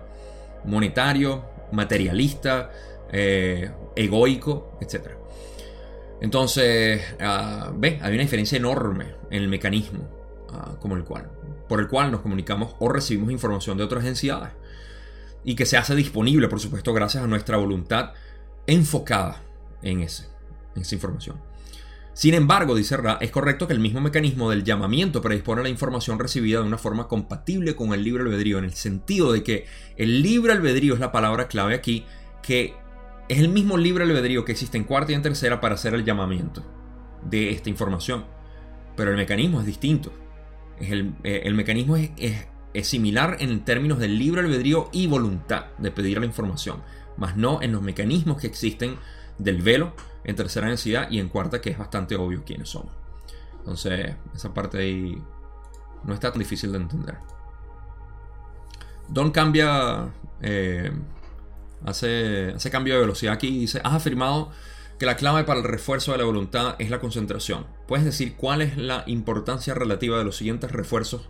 [0.65, 2.71] monetario, materialista,
[3.11, 5.11] eh, egoico, etc.
[6.21, 10.09] Entonces, uh, ve, hay una diferencia enorme en el mecanismo
[10.51, 11.29] ah, como el cual,
[11.67, 14.53] por el cual nos comunicamos o recibimos información de otras entidades
[15.43, 18.13] y que se hace disponible, por supuesto, gracias a nuestra voluntad
[18.65, 19.43] enfocada
[19.81, 20.27] en, ese,
[20.75, 21.37] en esa información.
[22.17, 26.17] Sin embargo, dice Ra, es correcto que el mismo mecanismo del llamamiento predispone la información
[26.17, 30.23] recibida de una forma compatible con el libre albedrío, en el sentido de que el
[30.23, 32.05] libre albedrío es la palabra clave aquí,
[32.41, 32.73] que
[33.29, 36.05] es el mismo libre albedrío que existe en cuarta y en tercera para hacer el
[36.05, 36.65] llamamiento
[37.21, 38.25] de esta información.
[38.95, 40.11] Pero el mecanismo es distinto.
[40.79, 42.11] El, eh, mecanismo es,
[42.73, 46.83] es, similar en términos del libre albedrío y voluntad de pedir la información,
[47.17, 48.97] más no en los mecanismos que existen
[49.39, 52.91] del velo en tercera densidad y en cuarta, que es bastante obvio quiénes somos.
[53.59, 55.21] Entonces, esa parte ahí
[56.03, 57.17] no está tan difícil de entender.
[59.09, 60.09] Don cambia
[60.41, 60.91] eh,
[61.85, 64.51] hace, cambio de velocidad aquí y dice, has afirmado
[64.99, 67.67] que la clave para el refuerzo de la voluntad es la concentración.
[67.87, 71.29] ¿Puedes decir cuál es la importancia relativa de los siguientes refuerzos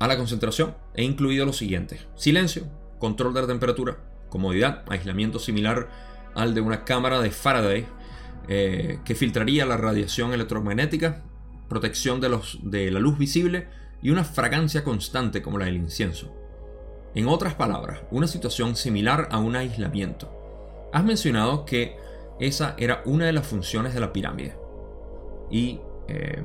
[0.00, 0.74] a la concentración?
[0.94, 2.06] He incluido los siguientes.
[2.16, 2.66] Silencio,
[2.98, 3.98] control de la temperatura,
[4.28, 5.88] comodidad, aislamiento similar
[6.34, 7.86] al de una cámara de Faraday
[8.48, 11.22] eh, que filtraría la radiación electromagnética,
[11.68, 13.68] protección de, los, de la luz visible
[14.02, 16.34] y una fragancia constante como la del incienso.
[17.14, 20.30] En otras palabras, una situación similar a un aislamiento.
[20.92, 21.96] Has mencionado que
[22.40, 24.56] esa era una de las funciones de la pirámide.
[25.50, 26.42] Y eh,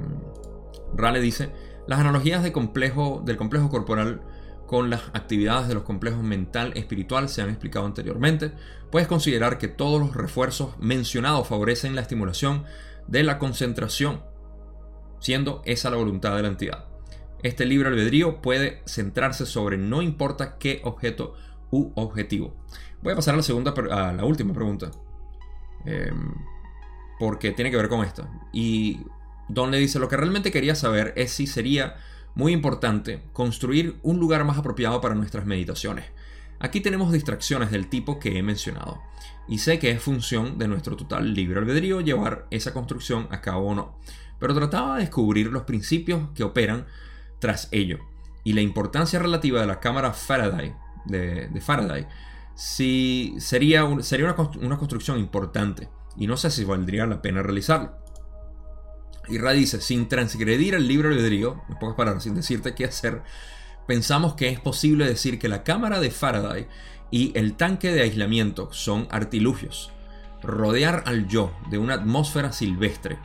[0.96, 1.52] Rale dice,
[1.88, 4.22] las analogías complejo, del complejo corporal
[4.68, 8.52] con las actividades de los complejos mental espiritual se han explicado anteriormente.
[8.92, 12.66] Puedes considerar que todos los refuerzos mencionados favorecen la estimulación
[13.08, 14.22] de la concentración,
[15.20, 16.86] siendo esa la voluntad de la entidad.
[17.42, 21.34] Este libre albedrío puede centrarse sobre no importa qué objeto
[21.72, 22.56] u objetivo.
[23.02, 24.92] Voy a pasar a la segunda, a la última pregunta.
[25.86, 26.34] Em,
[27.20, 28.30] porque tiene que ver con esta.
[28.54, 29.02] Y
[29.48, 31.98] Don le dice, lo que realmente quería saber es si sería
[32.36, 36.06] muy importante construir un lugar más apropiado para nuestras meditaciones.
[36.60, 39.02] Aquí tenemos distracciones del tipo que he mencionado.
[39.48, 43.70] Y sé que es función de nuestro total libre albedrío llevar esa construcción a cabo
[43.70, 43.96] o no.
[44.40, 46.86] Pero trataba de descubrir los principios que operan
[47.40, 48.00] tras ello.
[48.44, 50.76] Y la importancia relativa de la cámara Faraday,
[51.06, 52.08] de, Faraday,
[52.60, 55.88] si sería, sería una, construcción importante.
[56.18, 57.94] Y no sé si valdría la pena realizarlo.
[59.30, 63.22] Y Ra dice, sin transgredir el libre albedrío, en pocas palabras, sin decirte qué hacer,
[63.88, 66.68] pensamos que es posible decir que la cámara de Faraday
[67.12, 69.94] y el tanque de aislamiento son artilugios.
[70.44, 73.20] Rodear al yo de una atmósfera silvestre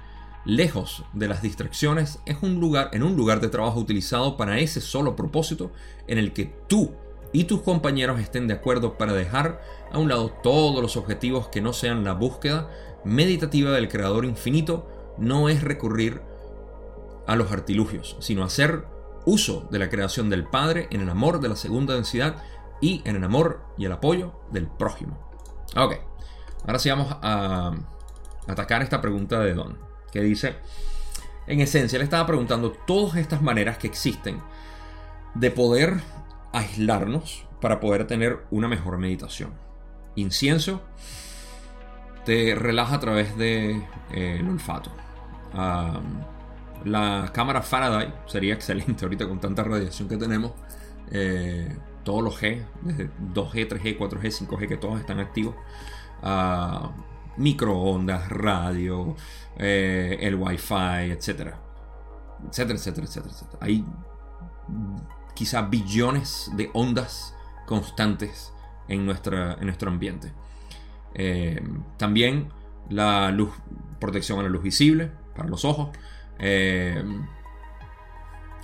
[0.45, 4.80] lejos de las distracciones, es un lugar, en un lugar de trabajo utilizado para ese
[4.80, 5.72] solo propósito
[6.07, 6.95] en el que tú
[7.35, 9.61] y tus compañeros estén de acuerdo para dejar
[9.91, 12.70] a un lado todos los objetivos que no sean la búsqueda
[13.05, 16.22] meditativa del creador infinito, no es recurrir
[17.26, 18.85] a los artilugios, sino hacer
[19.26, 22.37] uso de la creación del Padre en el amor de la segunda densidad
[22.80, 25.18] y en el amor y el apoyo del prójimo.
[25.76, 25.97] Ok,
[26.64, 27.72] ahora sí vamos a
[28.47, 29.76] atacar esta pregunta de Don
[30.12, 30.55] que dice,
[31.49, 34.41] en esencia, le estaba preguntando todas estas maneras que existen
[35.35, 36.01] de poder
[36.55, 39.51] aislarnos para poder tener una mejor meditación.
[40.15, 40.83] Incienso
[42.25, 43.81] te relaja a través del
[44.13, 44.91] de, eh, olfato.
[46.85, 50.53] la cámara Faraday sería excelente ahorita con tanta radiación que tenemos.
[51.11, 55.55] Eh, todos los G, desde 2G, 3G, 4G, 5G, que todos están activos.
[57.37, 59.17] microondas, radio,
[59.59, 61.59] eh, el wifi, etcétera.
[62.49, 63.59] Etcétera, etcétera, etcétera, etcétera.
[63.61, 63.85] Hay
[65.35, 67.35] quizá billones de ondas
[67.66, 68.53] constantes
[68.89, 70.32] en, nuestra, en nuestro ambiente.
[71.14, 71.62] Eh,
[71.97, 72.49] también
[72.91, 73.51] la luz,
[74.01, 75.91] protección a la luz visible para los ojos.
[76.39, 77.03] Eh,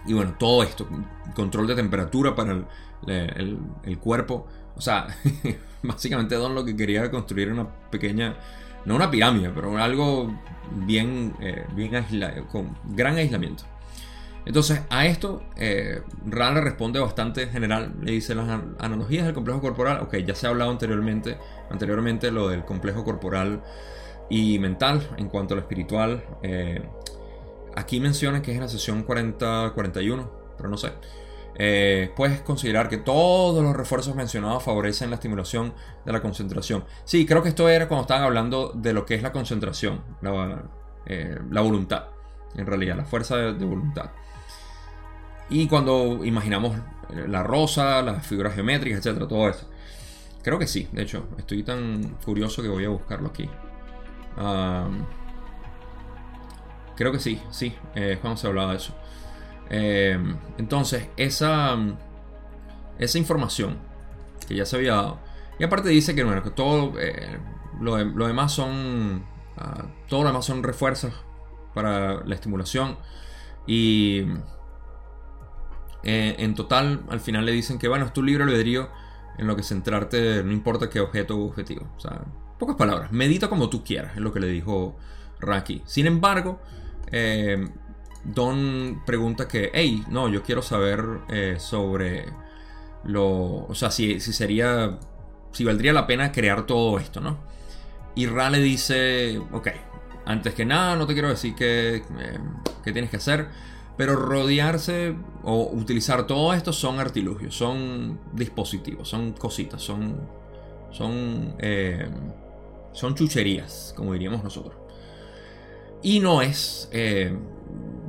[0.06, 0.88] y bueno, todo esto,
[1.34, 2.64] control de temperatura para
[3.06, 4.46] el, cuerpo.
[4.76, 5.06] O sea,
[5.82, 8.36] básicamente Don lo que quería construir una pequeña,
[8.84, 10.32] no una pirámide, pero algo
[10.86, 13.64] bien, eh, bien aislado, con gran aislamiento.
[14.46, 17.94] Entonces, a esto, eh, le responde bastante general.
[18.02, 20.00] Le dice las analogías del complejo corporal.
[20.00, 21.38] Ok, ya se ha hablado anteriormente,
[21.70, 23.62] anteriormente lo del complejo corporal
[24.28, 26.24] y mental en cuanto a lo espiritual.
[26.42, 26.82] Eh,
[27.76, 30.92] aquí menciona que es en la sesión 40-41, pero no sé.
[31.62, 35.74] Eh, puedes considerar que todos los refuerzos mencionados favorecen la estimulación
[36.06, 36.84] de la concentración.
[37.04, 40.64] Sí, creo que esto era cuando estaban hablando de lo que es la concentración, la,
[41.06, 42.06] eh, voluntad,
[42.54, 44.10] en realidad, la fuerza de, voluntad.
[45.50, 46.76] Y cuando imaginamos
[47.26, 49.68] la rosa, las figuras geométricas, etcétera, todo eso.
[50.42, 53.48] Creo que sí, de hecho, estoy tan curioso que voy a buscarlo aquí
[57.00, 58.94] creo que sí, sí, eh, cuando se hablaba de eso.
[59.70, 61.78] Em, entonces, esa,
[62.98, 63.78] esa información
[64.46, 65.18] que ya se había dado.
[65.58, 67.38] Y aparte dice que, bueno, que todo eh,
[67.80, 69.24] lo, demás son.
[69.56, 71.14] Ah, todo lo demás son refuerzos
[71.72, 72.98] para la estimulación.
[73.66, 74.26] Y
[76.02, 78.88] eh, en total, al final le dicen que, bueno, es tu libre albedrío
[79.38, 81.86] en lo que centrarte, no importa qué objeto o objetivo.
[81.96, 82.22] O sea,
[82.60, 84.94] Pocas palabras, medita como tú quieras, es lo que le dijo
[85.40, 85.80] Raki.
[85.86, 86.60] Sin embargo,
[87.10, 87.70] eh,
[88.22, 92.26] Don pregunta que, hey, no, yo quiero saber eh, sobre
[93.04, 94.98] lo, o sea, si, sería,
[95.52, 97.38] si valdría la pena crear todo esto, ¿no?
[98.14, 99.68] Y Ra le dice, ok,
[100.26, 102.38] antes que nada, no te quiero decir que, eh,
[102.84, 103.48] tienes que hacer,
[104.00, 110.16] pero rodearse o utilizar todo esto son artilugios, son dispositivos, son cositas, son,
[110.90, 111.54] son
[112.94, 114.74] son chucherías, como diríamos nosotros.
[116.02, 117.36] Y no es, eh,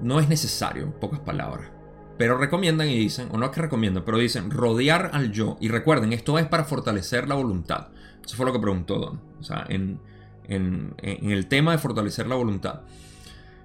[0.02, 1.70] no es necesario, en pocas palabras.
[2.18, 5.58] Pero recomiendan y dicen, o no es que recomiendan, pero dicen rodear al yo.
[5.60, 7.90] Y recuerden, esto es para fortalecer la voluntad.
[8.24, 9.20] Eso fue lo que preguntó Don.
[9.42, 10.00] O sea, en,
[10.46, 12.84] en, en el tema de fortalecer la voluntad.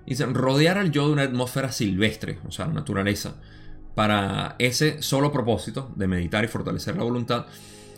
[0.06, 3.36] Dicen rodear al yo de una atmósfera silvestre, o sea, naturaleza,
[3.94, 7.46] para ese solo propósito de meditar y fortalecer la voluntad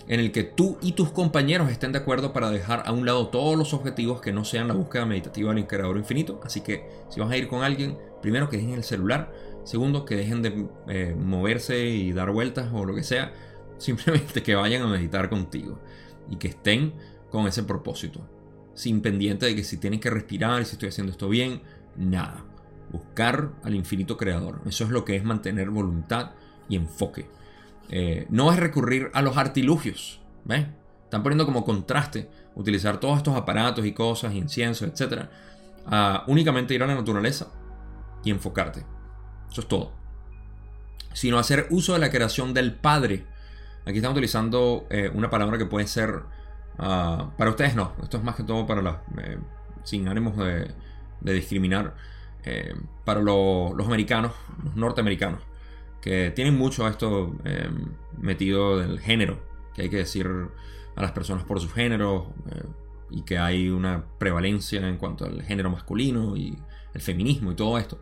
[0.09, 3.29] en el que tú y tus compañeros estén de acuerdo para dejar a un lado
[3.29, 6.41] todos los objetivos que no sean la búsqueda meditativa del creador infinito.
[6.43, 9.31] Así que si vas a ir con alguien, primero que dejen el celular,
[9.65, 13.35] segundo que dejen de eh, moverse y dar vueltas o lo que sea,
[13.79, 15.79] simplemente que vayan a meditar contigo
[16.31, 16.95] y que estén
[17.31, 18.27] con ese propósito,
[18.75, 21.61] sin pendiente de que si tienen que respirar, si estoy haciendo esto bien,
[21.99, 22.44] nada.
[22.90, 24.62] Buscar al infinito creador.
[24.66, 26.30] Eso es lo que es mantener voluntad
[26.68, 27.28] y enfoque.
[27.90, 30.20] Eh, no es recurrir a los artilugios.
[30.44, 30.66] ¿Ves?
[31.05, 35.26] Están poniendo como contraste utilizar todos estos aparatos y cosas, incienso, etc.
[36.26, 37.49] Únicamente ir a la naturaleza
[38.24, 38.84] y enfocarte.
[39.51, 39.92] Eso es todo.
[41.12, 43.26] Sino hacer uso de la creación del Padre.
[43.86, 46.22] Aquí están utilizando eh, una palabra que puede ser...
[46.78, 47.94] Ah, para ustedes no.
[48.03, 48.96] Esto es más que todo para los...
[49.18, 49.38] Eh,
[49.84, 50.70] sin ánimos de,
[51.21, 51.95] discriminar.
[53.05, 54.33] para los americanos,
[54.64, 55.43] los norteamericanos
[56.01, 59.41] que tienen mucho esto em, metido del género,
[59.75, 60.29] que hay que decir
[60.97, 62.62] a las personas por su género eh,
[63.11, 66.59] y que hay una prevalencia en cuanto al género masculino y
[66.95, 68.01] el feminismo y todo esto.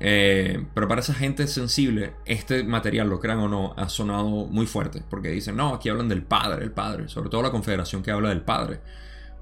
[0.00, 4.66] Eh, pero para esa gente sensible, este material, lo crean o no, ha sonado muy
[4.66, 5.02] fuerte.
[5.08, 7.08] Porque dicen, no, aquí hablan del Padre, el Padre.
[7.08, 8.80] Sobre todo la confederación que habla del Padre,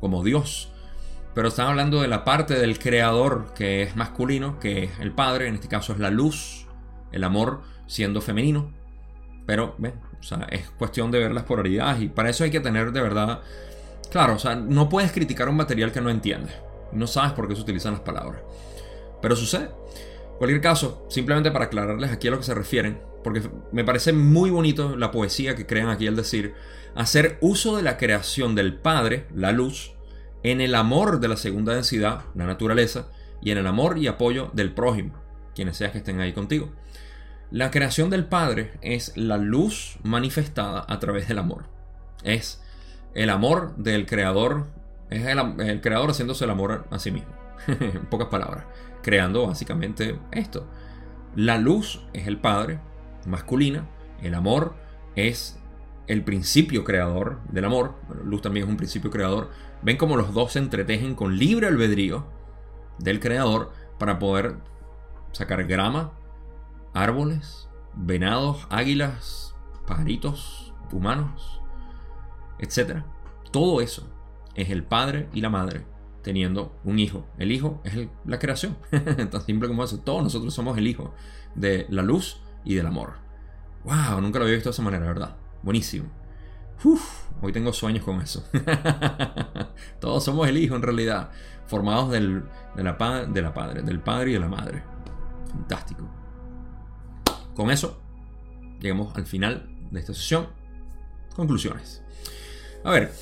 [0.01, 0.73] como Dios.
[1.35, 5.47] Pero están hablando de la parte del Creador que es masculino, que es el Padre,
[5.49, 6.67] en este caso es la luz,
[7.13, 8.73] el amor siendo femenino.
[9.47, 12.93] Pero, o sea, es cuestión de ver las polaridades y para eso hay que tener
[12.93, 13.41] de verdad...
[14.11, 16.53] Claro, o sea, no puedes criticar un material que no entiendes.
[16.93, 18.43] No sabes por qué se utilizan las palabras.
[19.23, 19.65] Pero sucede.
[19.65, 24.13] En cualquier caso, simplemente para aclararles aquí a lo que se refieren, porque me parece
[24.13, 26.55] muy bonito la poesía que crean aquí al decir,
[26.95, 29.95] hacer uso de la creación del Padre, la luz,
[30.43, 33.09] en el amor de la segunda densidad, la naturaleza,
[33.43, 35.15] y en el amor y apoyo del prójimo,
[35.55, 36.71] quienes sean que estén ahí contigo.
[37.51, 41.65] La creación del Padre es la luz manifestada a través del amor.
[42.23, 42.63] Es
[43.15, 44.69] el amor del Creador,
[45.11, 47.33] es el, Creador haciéndose el amor a sí mismo.
[47.67, 48.65] en pocas palabras,
[49.03, 50.67] creando básicamente esto.
[51.35, 52.81] La luz es el Padre,
[53.27, 53.87] masculina,
[54.23, 54.75] el amor
[55.17, 55.59] es
[56.07, 59.51] el principio creador del amor, luz también es un principio creador,
[59.83, 62.27] ven como los dos se entretejen con libre albedrío
[62.99, 64.57] del creador para poder
[65.33, 66.13] sacar grama
[66.93, 69.55] árboles, venados, águilas,
[69.87, 71.61] pajaritos, humanos,
[72.59, 73.05] etc.
[73.51, 74.09] Todo eso
[74.55, 75.85] es el padre y la madre
[76.23, 77.27] teniendo un hijo.
[77.39, 78.77] El hijo es la creación.
[79.31, 80.01] Tan simple como eso.
[80.01, 81.15] Todos nosotros somos el hijo
[81.55, 83.15] de la luz y del amor.
[83.85, 84.21] ¡Wow!
[84.21, 85.37] Nunca lo había visto de esa manera, ¿verdad?
[85.63, 86.09] Buenísimo.
[87.43, 88.45] Hoy tengo sueños con eso.
[90.01, 91.31] Todos somos el hijo en realidad.
[91.67, 92.93] Formados del, de, la,
[93.27, 94.83] de la padre, del padre y de la madre.
[95.51, 96.09] Fantástico.
[97.55, 98.01] Con eso,
[98.81, 100.49] llegamos al final de esta sesión.
[101.35, 102.03] Conclusiones.
[102.85, 103.13] A ver,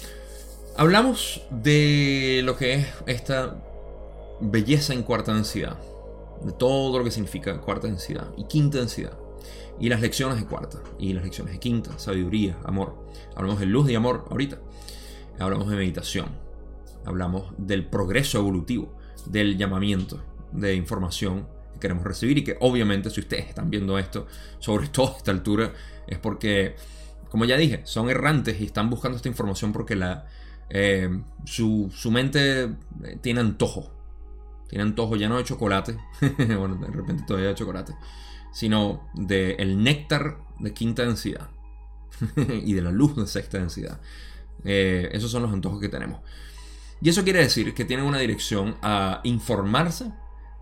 [0.76, 3.56] hablamos de lo que es esta
[4.40, 5.76] belleza en cuarta densidad.
[6.42, 9.18] De todo lo que significa cuarta densidad y quinta densidad.
[9.80, 13.06] Y las lecciones de cuarta y las lecciones de quinta, sabiduría, amor.
[13.36, 14.58] Hablamos de luz y amor ahorita.
[15.38, 16.26] Hablamos de meditación.
[17.04, 20.20] Hablamos del progreso evolutivo, del llamamiento
[20.52, 24.26] de información que queremos recibir y que obviamente si ustedes están viendo esto,
[24.58, 25.72] sobre todo a esta altura,
[26.06, 26.74] es porque,
[27.30, 30.26] como ya dije, son errantes y están buscando esta información porque la,
[30.70, 31.08] eh,
[31.44, 33.92] su, su, mente eh, tiene antojo.
[34.68, 35.96] Tiene antojo ya no de chocolate,
[36.58, 37.94] bueno, de repente todavía de chocolate,
[38.52, 41.48] sino del el néctar de quinta densidad
[42.36, 44.00] y de la luz de sexta densidad.
[44.64, 46.20] Eh, esos son los antojos que tenemos.
[47.00, 50.12] Y eso quiere decir que tienen una dirección a informarse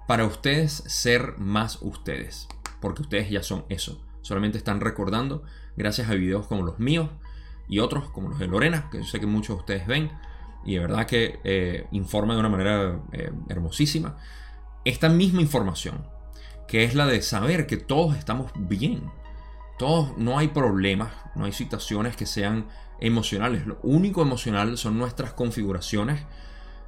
[0.07, 2.49] para ustedes ser más ustedes.
[2.81, 4.05] Porque ustedes ya son eso.
[4.21, 5.45] Solamente están recordando,
[5.77, 7.11] gracias a videos como los míos
[7.69, 10.11] y otros como los de Lorena, que yo sé que muchos de ustedes ven.
[10.65, 14.19] Y de verdad que eh, informa de una manera eh, hermosísima.
[14.85, 16.05] Esta misma información
[16.69, 19.11] que es la de saber que todos estamos bien.
[19.79, 22.67] Todos, no hay problemas, no hay situaciones que sean
[23.01, 23.67] emocionales.
[23.67, 26.23] Lo único emocional son nuestras configuraciones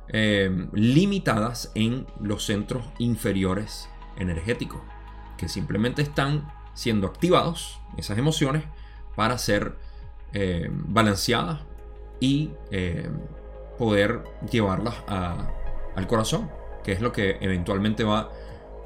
[0.08, 4.80] eh, limitadas en los centros inferiores energéticos,
[5.36, 8.64] que simplemente están siendo activados, esas emociones,
[9.16, 9.76] para ser
[10.32, 11.60] eh, balanceadas
[12.20, 13.10] y eh,
[13.78, 16.50] poder llevarlas al corazón,
[16.84, 18.30] que es lo que eventualmente va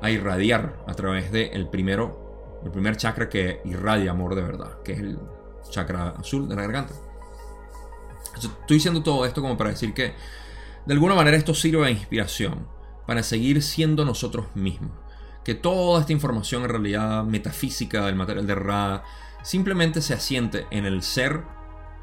[0.03, 4.92] a irradiar a través del primero, el primer chakra que irradia amor de verdad, que
[4.92, 5.18] es el
[5.70, 6.92] chakra azul de la garganta.
[8.34, 10.14] Estoy diciendo todo esto como para decir que
[10.86, 12.66] de alguna manera esto sirve de inspiración
[13.07, 14.90] para seguir siendo nosotros mismos.
[15.44, 19.05] Que toda esta información en realidad metafísica del material de Ra
[19.44, 21.42] simplemente se asiente en el ser,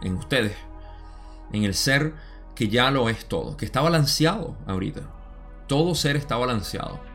[0.02, 0.56] en ustedes,
[1.52, 2.14] en el ser
[2.56, 5.02] que ya lo es todo, que está balanceado ahorita.
[5.68, 7.09] Todo ser está balanceado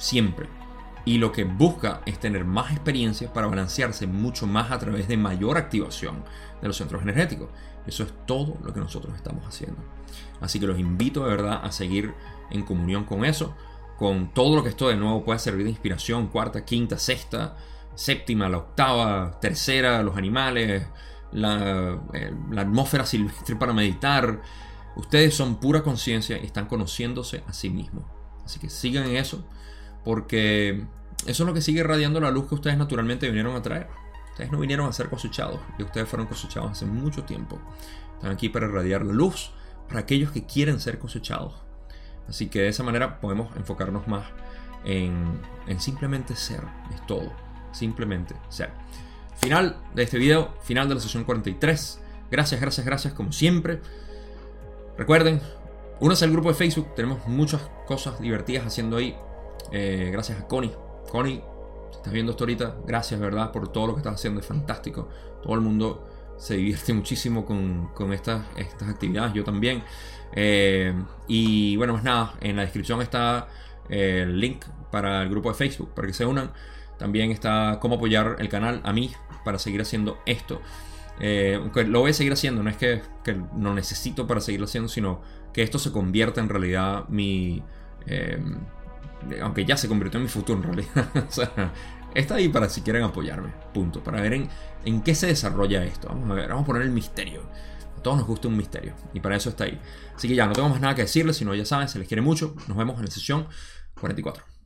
[0.00, 0.48] siempre.
[1.04, 5.16] Y lo que busca es tener más experiencias para balancearse mucho más a través de
[5.16, 6.24] mayor activación
[6.60, 7.48] de los centros energéticos.
[7.86, 9.82] Eso es todo lo que nosotros estamos haciendo.
[10.40, 12.14] Así que los invito de verdad a seguir
[12.50, 13.54] en comunión con eso,
[13.96, 17.56] con todo lo que esto de nuevo puede servir de inspiración, cuarta, quinta, sexta,
[17.94, 20.86] séptima, la octava, tercera, los animales,
[21.32, 24.42] la, eh, la atmósfera silvestre para meditar.
[24.96, 28.04] Ustedes son pura conciencia y están conociéndose a sí mismos.
[28.44, 29.44] Así que sigan en eso
[30.04, 30.84] porque
[31.26, 33.88] eso es lo que sigue irradiando la luz que ustedes naturalmente vinieron a traer.
[34.30, 37.58] Ustedes no vinieron a ser cosechados, y ustedes fueron cosechados hace mucho tiempo.
[38.14, 39.52] Están aquí para irradiar la luz
[39.88, 41.54] para aquellos que quieren ser cosechados.
[42.28, 44.24] Así que de esa manera podemos enfocarnos más
[44.84, 46.62] en, en simplemente ser.
[46.94, 47.32] Es todo.
[47.72, 48.70] Simplemente ser.
[49.40, 52.00] Final de este video, final de la sesión 43.
[52.30, 53.80] Gracias, gracias, gracias como siempre.
[54.96, 55.40] Recuerden,
[55.98, 56.94] únanse al grupo de Facebook.
[56.94, 59.16] Tenemos muchas cosas divertidas haciendo ahí.
[59.72, 60.72] Eh, gracias a Connie.
[61.10, 61.42] Connie,
[61.92, 63.52] estás viendo esto ahorita, gracias, ¿verdad?
[63.52, 65.08] Por todo lo que estás haciendo, es fantástico.
[65.42, 66.06] Todo el mundo
[66.36, 69.82] se divierte muchísimo con, estas, estas actividades, yo también.
[70.34, 70.94] Eh,
[71.28, 73.48] y bueno, más nada, en la descripción está
[73.88, 76.52] eh, el link para el grupo de Facebook, para que se unan.
[76.98, 79.10] También está cómo apoyar el canal a mí
[79.44, 80.60] para seguir haciendo esto.
[81.18, 85.22] lo voy a seguir haciendo, no es que, que, lo necesito para seguirlo haciendo, sino
[85.54, 87.62] que esto se convierta en realidad mi,
[89.42, 91.72] aunque ya se convirtió en mi futuro en realidad.
[92.14, 93.52] está ahí para si quieren apoyarme.
[93.72, 94.02] Punto.
[94.02, 94.48] Para ver en,
[94.84, 96.08] en qué se desarrolla esto.
[96.08, 97.42] Vamos a ver, vamos a poner el misterio.
[97.98, 98.94] A todos nos gusta un misterio.
[99.14, 99.78] Y para eso está ahí.
[100.14, 102.22] Así que ya, no tengo más nada que decirles, sino ya saben, se les quiere
[102.22, 102.54] mucho.
[102.68, 103.46] Nos vemos en la sesión
[104.00, 104.59] 44.